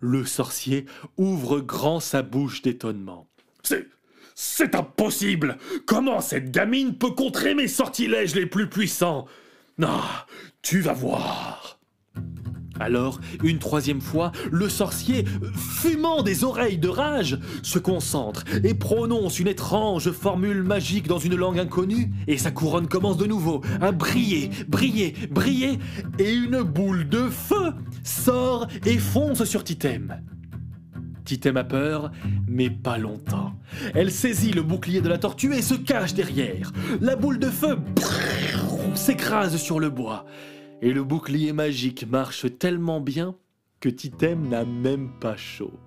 Le 0.00 0.24
sorcier 0.24 0.86
ouvre 1.16 1.60
grand 1.60 2.00
sa 2.00 2.22
bouche 2.22 2.60
d'étonnement. 2.62 3.28
C'est. 3.62 3.86
C'est 4.34 4.74
impossible 4.74 5.58
Comment 5.86 6.20
cette 6.20 6.50
gamine 6.50 6.98
peut 6.98 7.12
contrer 7.12 7.54
mes 7.54 7.68
sortilèges 7.68 8.34
les 8.34 8.46
plus 8.46 8.68
puissants? 8.68 9.26
Non, 9.78 10.00
tu 10.60 10.80
vas 10.80 10.92
voir 10.92 11.78
alors, 12.82 13.20
une 13.42 13.58
troisième 13.58 14.00
fois, 14.00 14.32
le 14.50 14.68
sorcier, 14.68 15.24
fumant 15.54 16.22
des 16.22 16.44
oreilles 16.44 16.78
de 16.78 16.88
rage, 16.88 17.38
se 17.62 17.78
concentre 17.78 18.44
et 18.64 18.74
prononce 18.74 19.38
une 19.38 19.48
étrange 19.48 20.10
formule 20.10 20.62
magique 20.62 21.08
dans 21.08 21.18
une 21.18 21.36
langue 21.36 21.58
inconnue, 21.58 22.10
et 22.26 22.38
sa 22.38 22.50
couronne 22.50 22.88
commence 22.88 23.16
de 23.16 23.26
nouveau 23.26 23.62
à 23.80 23.92
briller, 23.92 24.50
briller, 24.68 25.14
briller, 25.30 25.78
et 26.18 26.32
une 26.32 26.62
boule 26.62 27.08
de 27.08 27.28
feu 27.28 27.72
sort 28.02 28.66
et 28.84 28.98
fonce 28.98 29.44
sur 29.44 29.64
Titem. 29.64 30.20
Titem 31.24 31.56
a 31.56 31.64
peur, 31.64 32.10
mais 32.48 32.68
pas 32.68 32.98
longtemps. 32.98 33.54
Elle 33.94 34.10
saisit 34.10 34.52
le 34.52 34.62
bouclier 34.62 35.00
de 35.00 35.08
la 35.08 35.18
tortue 35.18 35.54
et 35.54 35.62
se 35.62 35.74
cache 35.74 36.14
derrière. 36.14 36.72
La 37.00 37.16
boule 37.16 37.38
de 37.38 37.46
feu 37.46 37.78
s'écrase 38.94 39.56
sur 39.56 39.78
le 39.80 39.88
bois 39.88 40.26
et 40.82 40.92
le 40.92 41.04
bouclier 41.04 41.52
magique 41.52 42.06
marche 42.06 42.46
tellement 42.58 43.00
bien 43.00 43.36
que 43.80 43.88
Titem 43.88 44.48
n'a 44.48 44.64
même 44.64 45.12
pas 45.20 45.36
chaud. 45.36 45.78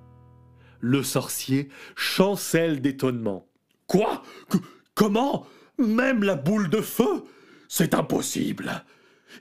Le 0.80 1.04
sorcier 1.04 1.70
chancelle 1.96 2.82
d'étonnement. 2.82 3.46
Quoi? 3.88 4.24
Comment? 4.96 5.46
Même 5.78 6.24
la 6.24 6.36
boule 6.36 6.70
de 6.70 6.82
feu? 6.82 7.26
C'est 7.68 7.94
impossible! 7.94 8.84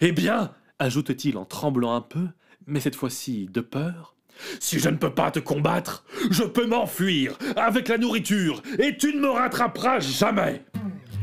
Eh 0.01 0.11
bien, 0.11 0.53
ajoute-t-il 0.81 1.39
en 1.39 1.45
tremblant 1.45 1.95
un 1.95 2.01
peu, 2.01 2.27
mais 2.67 2.81
cette 2.81 2.97
fois-ci 2.97 3.47
de 3.47 3.61
peur, 3.61 4.17
si 4.59 4.81
je 4.81 4.89
ne 4.89 4.97
peux 4.97 5.15
pas 5.15 5.31
te 5.31 5.39
combattre, 5.39 6.05
je 6.31 6.43
peux 6.43 6.67
m'enfuir 6.67 7.39
avec 7.55 7.89
la 7.89 7.99
nourriture 7.99 8.61
et 8.81 8.97
tu 8.97 9.15
ne 9.15 9.21
me 9.21 9.31
rattraperas 9.31 10.01
jamais 10.01 10.65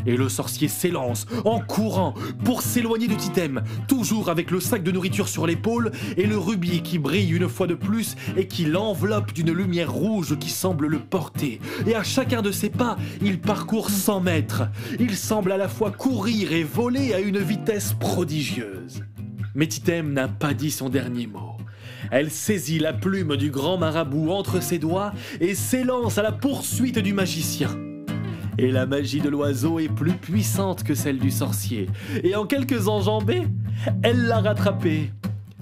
et 0.05 0.17
le 0.17 0.29
sorcier 0.29 0.67
s'élance 0.67 1.25
en 1.45 1.59
courant 1.59 2.13
pour 2.43 2.61
s'éloigner 2.61 3.07
de 3.07 3.15
Titem, 3.15 3.61
toujours 3.87 4.29
avec 4.29 4.51
le 4.51 4.59
sac 4.59 4.83
de 4.83 4.91
nourriture 4.91 5.27
sur 5.27 5.47
l'épaule 5.47 5.91
et 6.17 6.25
le 6.25 6.37
rubis 6.37 6.81
qui 6.81 6.99
brille 6.99 7.31
une 7.31 7.49
fois 7.49 7.67
de 7.67 7.75
plus 7.75 8.15
et 8.37 8.47
qui 8.47 8.65
l'enveloppe 8.65 9.33
d'une 9.33 9.51
lumière 9.51 9.91
rouge 9.91 10.37
qui 10.39 10.49
semble 10.49 10.87
le 10.87 10.99
porter. 10.99 11.59
Et 11.87 11.95
à 11.95 12.03
chacun 12.03 12.41
de 12.41 12.51
ses 12.51 12.69
pas, 12.69 12.97
il 13.21 13.39
parcourt 13.39 13.89
100 13.89 14.21
mètres. 14.21 14.63
Il 14.99 15.15
semble 15.15 15.51
à 15.51 15.57
la 15.57 15.67
fois 15.67 15.91
courir 15.91 16.51
et 16.51 16.63
voler 16.63 17.13
à 17.13 17.19
une 17.19 17.39
vitesse 17.39 17.93
prodigieuse. 17.99 19.03
Mais 19.55 19.67
Titem 19.67 20.13
n'a 20.13 20.27
pas 20.27 20.53
dit 20.53 20.71
son 20.71 20.89
dernier 20.89 21.27
mot. 21.27 21.57
Elle 22.09 22.31
saisit 22.31 22.79
la 22.79 22.93
plume 22.93 23.37
du 23.37 23.51
grand 23.51 23.77
marabout 23.77 24.31
entre 24.31 24.61
ses 24.61 24.79
doigts 24.79 25.13
et 25.39 25.55
s'élance 25.55 26.17
à 26.17 26.23
la 26.23 26.31
poursuite 26.31 26.99
du 26.99 27.13
magicien. 27.13 27.69
Et 28.62 28.69
la 28.69 28.86
magie 28.86 29.21
de 29.21 29.28
l'oiseau 29.28 29.80
est 29.80 29.89
plus 29.89 30.12
puissante 30.12 30.84
que 30.84 30.93
celle 30.93 31.17
du 31.17 31.32
sorcier. 31.32 31.89
Et 32.24 32.36
en 32.36 32.45
quelques 32.45 32.88
enjambées, 32.88 33.47
elle 34.04 34.28
l'a 34.28 34.39
rattrapé. 34.39 35.12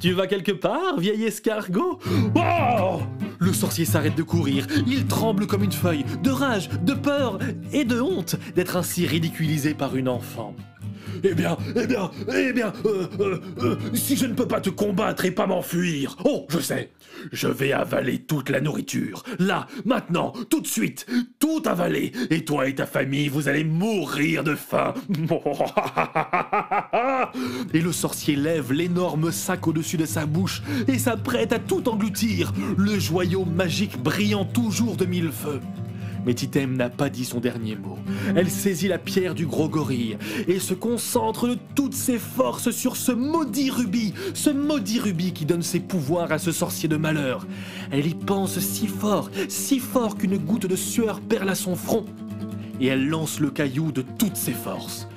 Tu 0.02 0.12
vas 0.12 0.28
quelque 0.28 0.52
part, 0.52 1.00
vieil 1.00 1.24
escargot? 1.24 1.98
Oh 2.36 3.00
Le 3.40 3.54
sorcier 3.54 3.86
s'arrête 3.86 4.18
de 4.18 4.24
courir. 4.24 4.68
Il 4.86 5.08
tremble 5.08 5.48
comme 5.48 5.64
une 5.64 5.72
feuille, 5.72 6.04
de 6.22 6.30
rage, 6.30 6.70
de 6.84 6.94
peur 6.94 7.40
et 7.72 7.86
de 7.86 8.02
honte 8.02 8.36
d'être 8.54 8.76
ainsi 8.76 9.08
ridiculisé 9.08 9.74
par 9.74 9.96
une 9.96 10.10
enfant. 10.10 10.54
Eh 11.24 11.34
bien, 11.34 11.58
eh 11.76 11.88
bien, 11.88 12.12
eh 12.34 12.54
bien, 12.54 12.74
euh, 12.86 13.08
euh, 13.20 13.40
euh, 13.62 13.76
si 13.94 14.16
je 14.16 14.26
ne 14.26 14.34
peux 14.34 14.48
pas 14.48 14.62
te 14.62 14.70
combattre 14.70 15.26
et 15.26 15.32
pas 15.32 15.48
m'enfuir, 15.48 16.16
oh, 16.26 16.46
je 16.50 16.60
sais, 16.60 16.92
je 17.32 17.48
vais 17.48 17.72
avaler 17.72 18.20
toute 18.20 18.50
la 18.50 18.62
nourriture, 18.62 19.24
là, 19.38 19.68
maintenant, 19.86 20.34
tout 20.50 20.62
de 20.62 20.68
suite, 20.68 21.06
tout 21.40 21.62
avaler, 21.66 22.12
et 22.30 22.46
toi 22.46 22.68
et 22.68 22.76
ta 22.76 22.86
famille, 22.86 23.28
vous 23.28 23.48
allez 23.48 23.64
mourir 23.64 24.44
de 24.44 24.56
faim. 24.56 24.94
et 27.74 27.82
le 27.82 27.92
sorcier 27.92 28.36
lève 28.36 28.72
l'énorme 28.72 29.32
sac 29.32 29.68
au-dessus 29.68 29.98
de 29.98 30.06
sa 30.06 30.26
bouche 30.26 30.62
et 30.88 30.98
s'apprête 30.98 31.54
à 31.54 31.60
tout 31.60 31.88
engloutir, 31.90 32.54
le 32.78 33.00
joyau 33.00 33.46
magique 33.46 34.02
brillant 34.02 34.46
toujours 34.46 34.96
de 34.96 35.06
mille 35.06 35.32
feux. 35.32 35.60
Mais 36.26 36.34
Titem 36.34 36.76
n'a 36.76 36.90
pas 36.90 37.10
dit 37.10 37.26
son 37.26 37.40
dernier 37.40 37.76
mot. 37.76 37.98
Elle 38.36 38.50
saisit 38.50 38.88
la 38.88 38.98
pierre 38.98 39.36
du 39.36 39.46
gros 39.46 39.70
gorille 39.70 40.18
et 40.48 40.60
se 40.60 40.74
concentre 40.74 41.48
de 41.48 41.58
toutes 41.76 41.94
ses 41.94 42.20
forces 42.20 42.72
sur 42.72 42.96
ce 42.96 43.12
maudit 43.12 43.70
rubis, 43.70 44.14
ce 44.34 44.50
maudit 44.50 45.00
rubis 45.00 45.34
qui 45.34 45.46
donne 45.46 45.64
ses 45.64 45.80
pouvoirs 45.80 46.32
à 46.32 46.40
ce 46.40 46.52
sorcier 46.52 46.90
de 46.90 46.98
malheur. 46.98 47.48
Elle 47.92 48.08
y 48.08 48.16
pense 48.16 48.60
si 48.60 48.88
fort, 48.88 49.30
si 49.48 49.80
fort 49.80 50.18
qu'une 50.18 50.38
goutte 50.38 50.66
de 50.68 50.76
sueur 50.76 51.22
perle 51.22 51.50
à 51.50 51.56
son 51.56 51.76
front. 51.76 52.06
Et 52.80 52.88
elle 52.88 53.08
lance 53.08 53.40
le 53.40 53.52
caillou 53.52 53.92
de 53.92 54.04
toutes 54.18 54.38
ses 54.38 54.54
forces. 54.54 55.08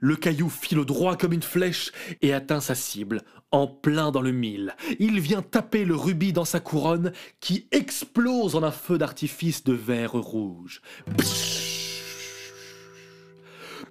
Le 0.00 0.14
caillou 0.14 0.48
file 0.48 0.84
droit 0.84 1.16
comme 1.16 1.32
une 1.32 1.42
flèche 1.42 1.90
et 2.22 2.32
atteint 2.32 2.60
sa 2.60 2.76
cible, 2.76 3.22
en 3.50 3.66
plein 3.66 4.10
dans 4.10 4.22
le 4.22 4.32
mille. 4.32 4.74
Il 4.98 5.20
vient 5.20 5.42
taper 5.42 5.84
le 5.84 5.94
rubis 5.94 6.32
dans 6.32 6.44
sa 6.44 6.60
couronne 6.60 7.12
qui 7.40 7.66
explose 7.70 8.54
en 8.54 8.62
un 8.62 8.70
feu 8.70 8.98
d'artifice 8.98 9.64
de 9.64 9.72
verre 9.72 10.12
rouge. 10.12 10.82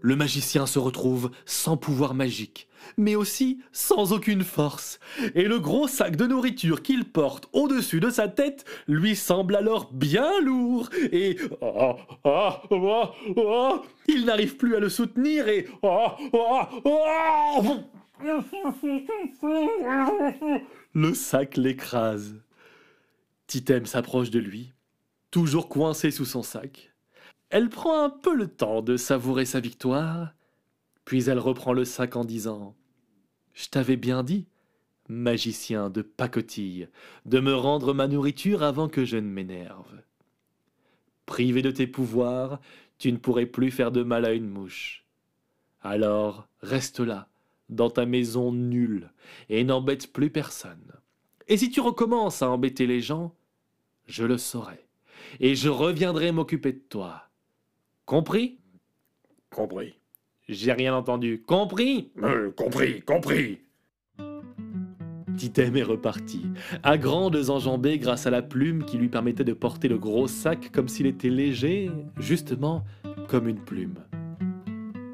Le 0.02 0.16
magicien 0.16 0.66
se 0.66 0.80
retrouve 0.80 1.32
sans 1.46 1.76
pouvoir 1.76 2.14
magique, 2.14 2.68
mais 2.98 3.16
aussi 3.16 3.60
sans 3.72 4.14
aucune 4.14 4.44
force. 4.44 5.00
Et 5.34 5.46
le 5.46 5.60
gros 5.60 5.88
sac 5.88 6.16
de 6.16 6.28
nourriture 6.28 6.84
qu'il 6.84 7.06
porte 7.06 7.50
au-dessus 7.52 8.00
de 8.00 8.10
sa 8.10 8.28
tête 8.28 8.66
lui 8.88 9.16
semble 9.16 9.56
alors 9.56 9.92
bien 9.92 10.30
lourd. 10.42 10.90
Et 11.12 11.38
ah, 11.62 11.96
ah, 12.24 12.62
ah, 12.72 13.82
il 14.08 14.26
n'arrive 14.26 14.58
plus 14.58 14.76
à 14.76 14.80
le 14.80 14.90
soutenir 14.90 15.48
et 15.48 15.68
le 20.94 21.14
sac 21.14 21.58
l'écrase. 21.58 22.42
Titem 23.48 23.86
s'approche 23.86 24.30
de 24.30 24.40
lui, 24.40 24.74
toujours 25.32 25.70
coincé 25.70 26.12
sous 26.12 26.26
son 26.26 26.44
sac. 26.44 26.94
Elle 27.50 27.70
prend 27.70 28.04
un 28.04 28.10
peu 28.10 28.36
le 28.36 28.48
temps 28.48 28.82
de 28.82 28.98
savourer 28.98 29.46
sa 29.46 29.60
victoire, 29.60 30.34
puis 31.06 31.30
elle 31.30 31.40
reprend 31.40 31.74
le 31.74 31.86
sac 31.86 32.16
en 32.16 32.26
disant 32.26 32.76
Je 33.54 33.70
t'avais 33.70 33.96
bien 33.96 34.24
dit, 34.24 34.48
magicien 35.08 35.90
de 35.90 36.02
pacotille, 36.02 36.90
de 37.26 37.40
me 37.40 37.56
rendre 37.56 37.94
ma 37.94 38.08
nourriture 38.08 38.64
avant 38.64 38.90
que 38.90 39.06
je 39.06 39.18
ne 39.18 39.30
m'énerve. 39.30 40.02
Privé 41.26 41.62
de 41.62 41.72
tes 41.72 41.88
pouvoirs, 41.88 42.60
tu 42.98 43.12
ne 43.12 43.18
pourrais 43.18 43.46
plus 43.46 43.72
faire 43.72 43.92
de 43.92 44.04
mal 44.04 44.26
à 44.26 44.34
une 44.34 44.50
mouche. 44.50 45.06
Alors 45.82 46.48
reste 46.62 47.00
là, 47.00 47.30
dans 47.70 47.90
ta 47.90 48.06
maison 48.06 48.52
nulle, 48.52 49.12
et 49.50 49.64
n'embête 49.64 50.12
plus 50.12 50.30
personne. 50.30 50.94
Et 51.48 51.58
si 51.58 51.70
tu 51.70 51.82
recommences 51.82 52.42
à 52.42 52.50
embêter 52.50 52.88
les 52.88 53.02
gens, 53.02 53.36
je 54.06 54.24
le 54.24 54.38
saurai, 54.38 54.86
et 55.40 55.56
je 55.56 55.70
reviendrai 55.70 56.32
m'occuper 56.32 56.74
de 56.74 56.82
toi. 56.90 57.30
Compris? 58.06 58.60
Compris. 59.50 59.96
J'ai 60.48 60.72
rien 60.72 60.96
entendu. 60.96 61.42
Compris? 61.42 62.12
Euh, 62.24 62.52
compris, 62.52 63.02
compris. 63.02 63.60
Titem 65.38 65.76
est 65.76 65.84
reparti, 65.84 66.48
à 66.82 66.98
grandes 66.98 67.50
enjambées 67.50 68.00
grâce 68.00 68.26
à 68.26 68.32
la 68.32 68.42
plume 68.42 68.84
qui 68.86 68.98
lui 68.98 69.08
permettait 69.08 69.44
de 69.44 69.54
porter 69.54 69.88
le 69.88 70.00
gros 70.00 70.28
sac 70.28 70.72
comme 70.72 70.88
s'il 70.88 71.06
était 71.06 71.30
léger, 71.30 71.92
justement 72.18 72.84
comme 73.28 73.48
une 73.48 73.60
plume. 73.60 74.04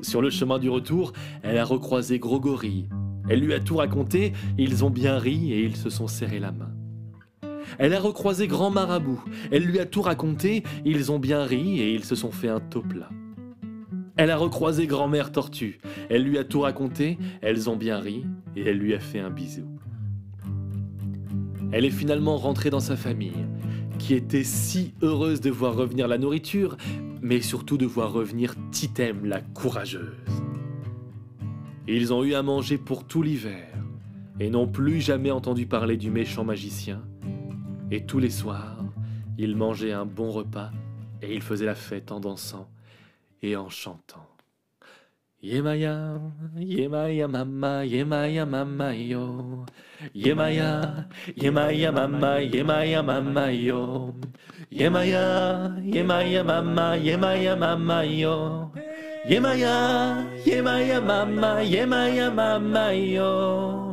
Sur 0.04 0.22
le 0.22 0.30
chemin 0.30 0.60
du 0.60 0.70
retour, 0.70 1.14
elle 1.44 1.58
a 1.58 1.64
recroisé 1.64 2.20
Grogori. 2.20 2.90
Elle 3.30 3.40
lui 3.40 3.54
a 3.54 3.62
tout 3.62 3.78
raconté, 3.78 4.34
ils 4.58 4.84
ont 4.84 4.90
bien 4.90 5.18
ri 5.18 5.54
et 5.54 5.64
ils 5.64 5.78
se 5.78 5.90
sont 5.90 6.08
serrés 6.08 6.40
la 6.40 6.52
main. 6.52 6.72
Elle 7.80 7.94
a 7.94 8.00
recroisé 8.00 8.48
Grand 8.48 8.70
Marabout. 8.70 9.24
Elle 9.50 9.64
lui 9.64 9.80
a 9.80 9.86
tout 9.86 10.02
raconté, 10.02 10.64
ils 10.84 11.12
ont 11.12 11.20
bien 11.20 11.44
ri 11.46 11.80
et 11.80 11.94
ils 11.94 12.04
se 12.04 12.16
sont 12.16 12.32
fait 12.32 12.50
un 12.50 12.60
taux 12.60 12.82
plat. 12.82 13.10
Elle 14.18 14.30
a 14.30 14.38
recroisé 14.38 14.88
Grand-mère 14.88 15.32
Tortue. 15.32 15.80
Elle 16.10 16.24
lui 16.24 16.38
a 16.38 16.44
tout 16.44 16.60
raconté, 16.60 17.18
elles 17.42 17.70
ont 17.70 17.78
bien 17.78 17.98
ri 18.00 18.26
et 18.56 18.68
elle 18.68 18.78
lui 18.78 18.94
a 18.94 19.00
fait 19.00 19.20
un 19.20 19.32
bisou. 19.32 19.68
Elle 21.72 21.86
est 21.86 21.92
finalement 21.92 22.38
rentrée 22.38 22.70
dans 22.70 22.82
sa 22.82 22.96
famille, 22.98 23.48
qui 24.00 24.14
était 24.14 24.44
si 24.44 24.94
heureuse 25.02 25.42
de 25.42 25.50
voir 25.50 25.76
revenir 25.76 26.08
la 26.08 26.18
nourriture, 26.18 26.78
mais 27.22 27.42
surtout 27.42 27.78
de 27.78 27.86
voir 27.86 28.12
revenir 28.12 28.56
Titem 28.72 29.26
la 29.26 29.42
courageuse. 29.42 30.18
Ils 31.88 32.14
ont 32.14 32.24
eu 32.24 32.34
à 32.34 32.44
manger 32.44 32.78
pour 32.78 33.06
tout 33.06 33.22
l'hiver, 33.22 33.68
et 34.40 34.50
n'ont 34.50 34.68
plus 34.68 35.02
jamais 35.02 35.32
entendu 35.32 35.66
parler 35.66 35.98
du 35.98 36.12
méchant 36.12 36.44
magicien. 36.44 37.04
Et 37.92 38.06
tous 38.06 38.20
les 38.20 38.30
soirs, 38.30 38.84
ils 39.38 39.56
mangeaient 39.56 39.92
un 39.92 40.06
bon 40.06 40.32
repas, 40.32 40.72
et 41.22 41.34
ils 41.34 41.42
faisaient 41.42 41.66
la 41.66 41.76
fête 41.76 42.12
en 42.12 42.20
dansant 42.20 42.70
et 43.42 43.56
en 43.56 43.70
chantant. 43.70 44.33
Yemaya, 45.44 46.24
Yemaya 46.56 47.28
mama, 47.28 47.84
Yemaya 47.84 48.48
mama 48.48 48.96
yo. 48.96 49.66
Yemaya, 50.16 51.04
Yemaya 51.36 51.92
mama, 51.92 52.40
Yemaya 52.40 53.04
mama 53.04 53.52
yo. 53.52 54.16
Yemaya, 54.72 55.76
Yemaya 55.84 56.46
mama, 56.48 56.96
Yemaya 56.96 57.60
mama 57.60 58.06
yo. 58.08 58.72
Yemaya, 59.28 60.24
Yemaya 60.48 61.04
mama, 61.04 61.60
Yemaya 61.60 62.32
mama 62.32 62.94
yo. 62.96 63.93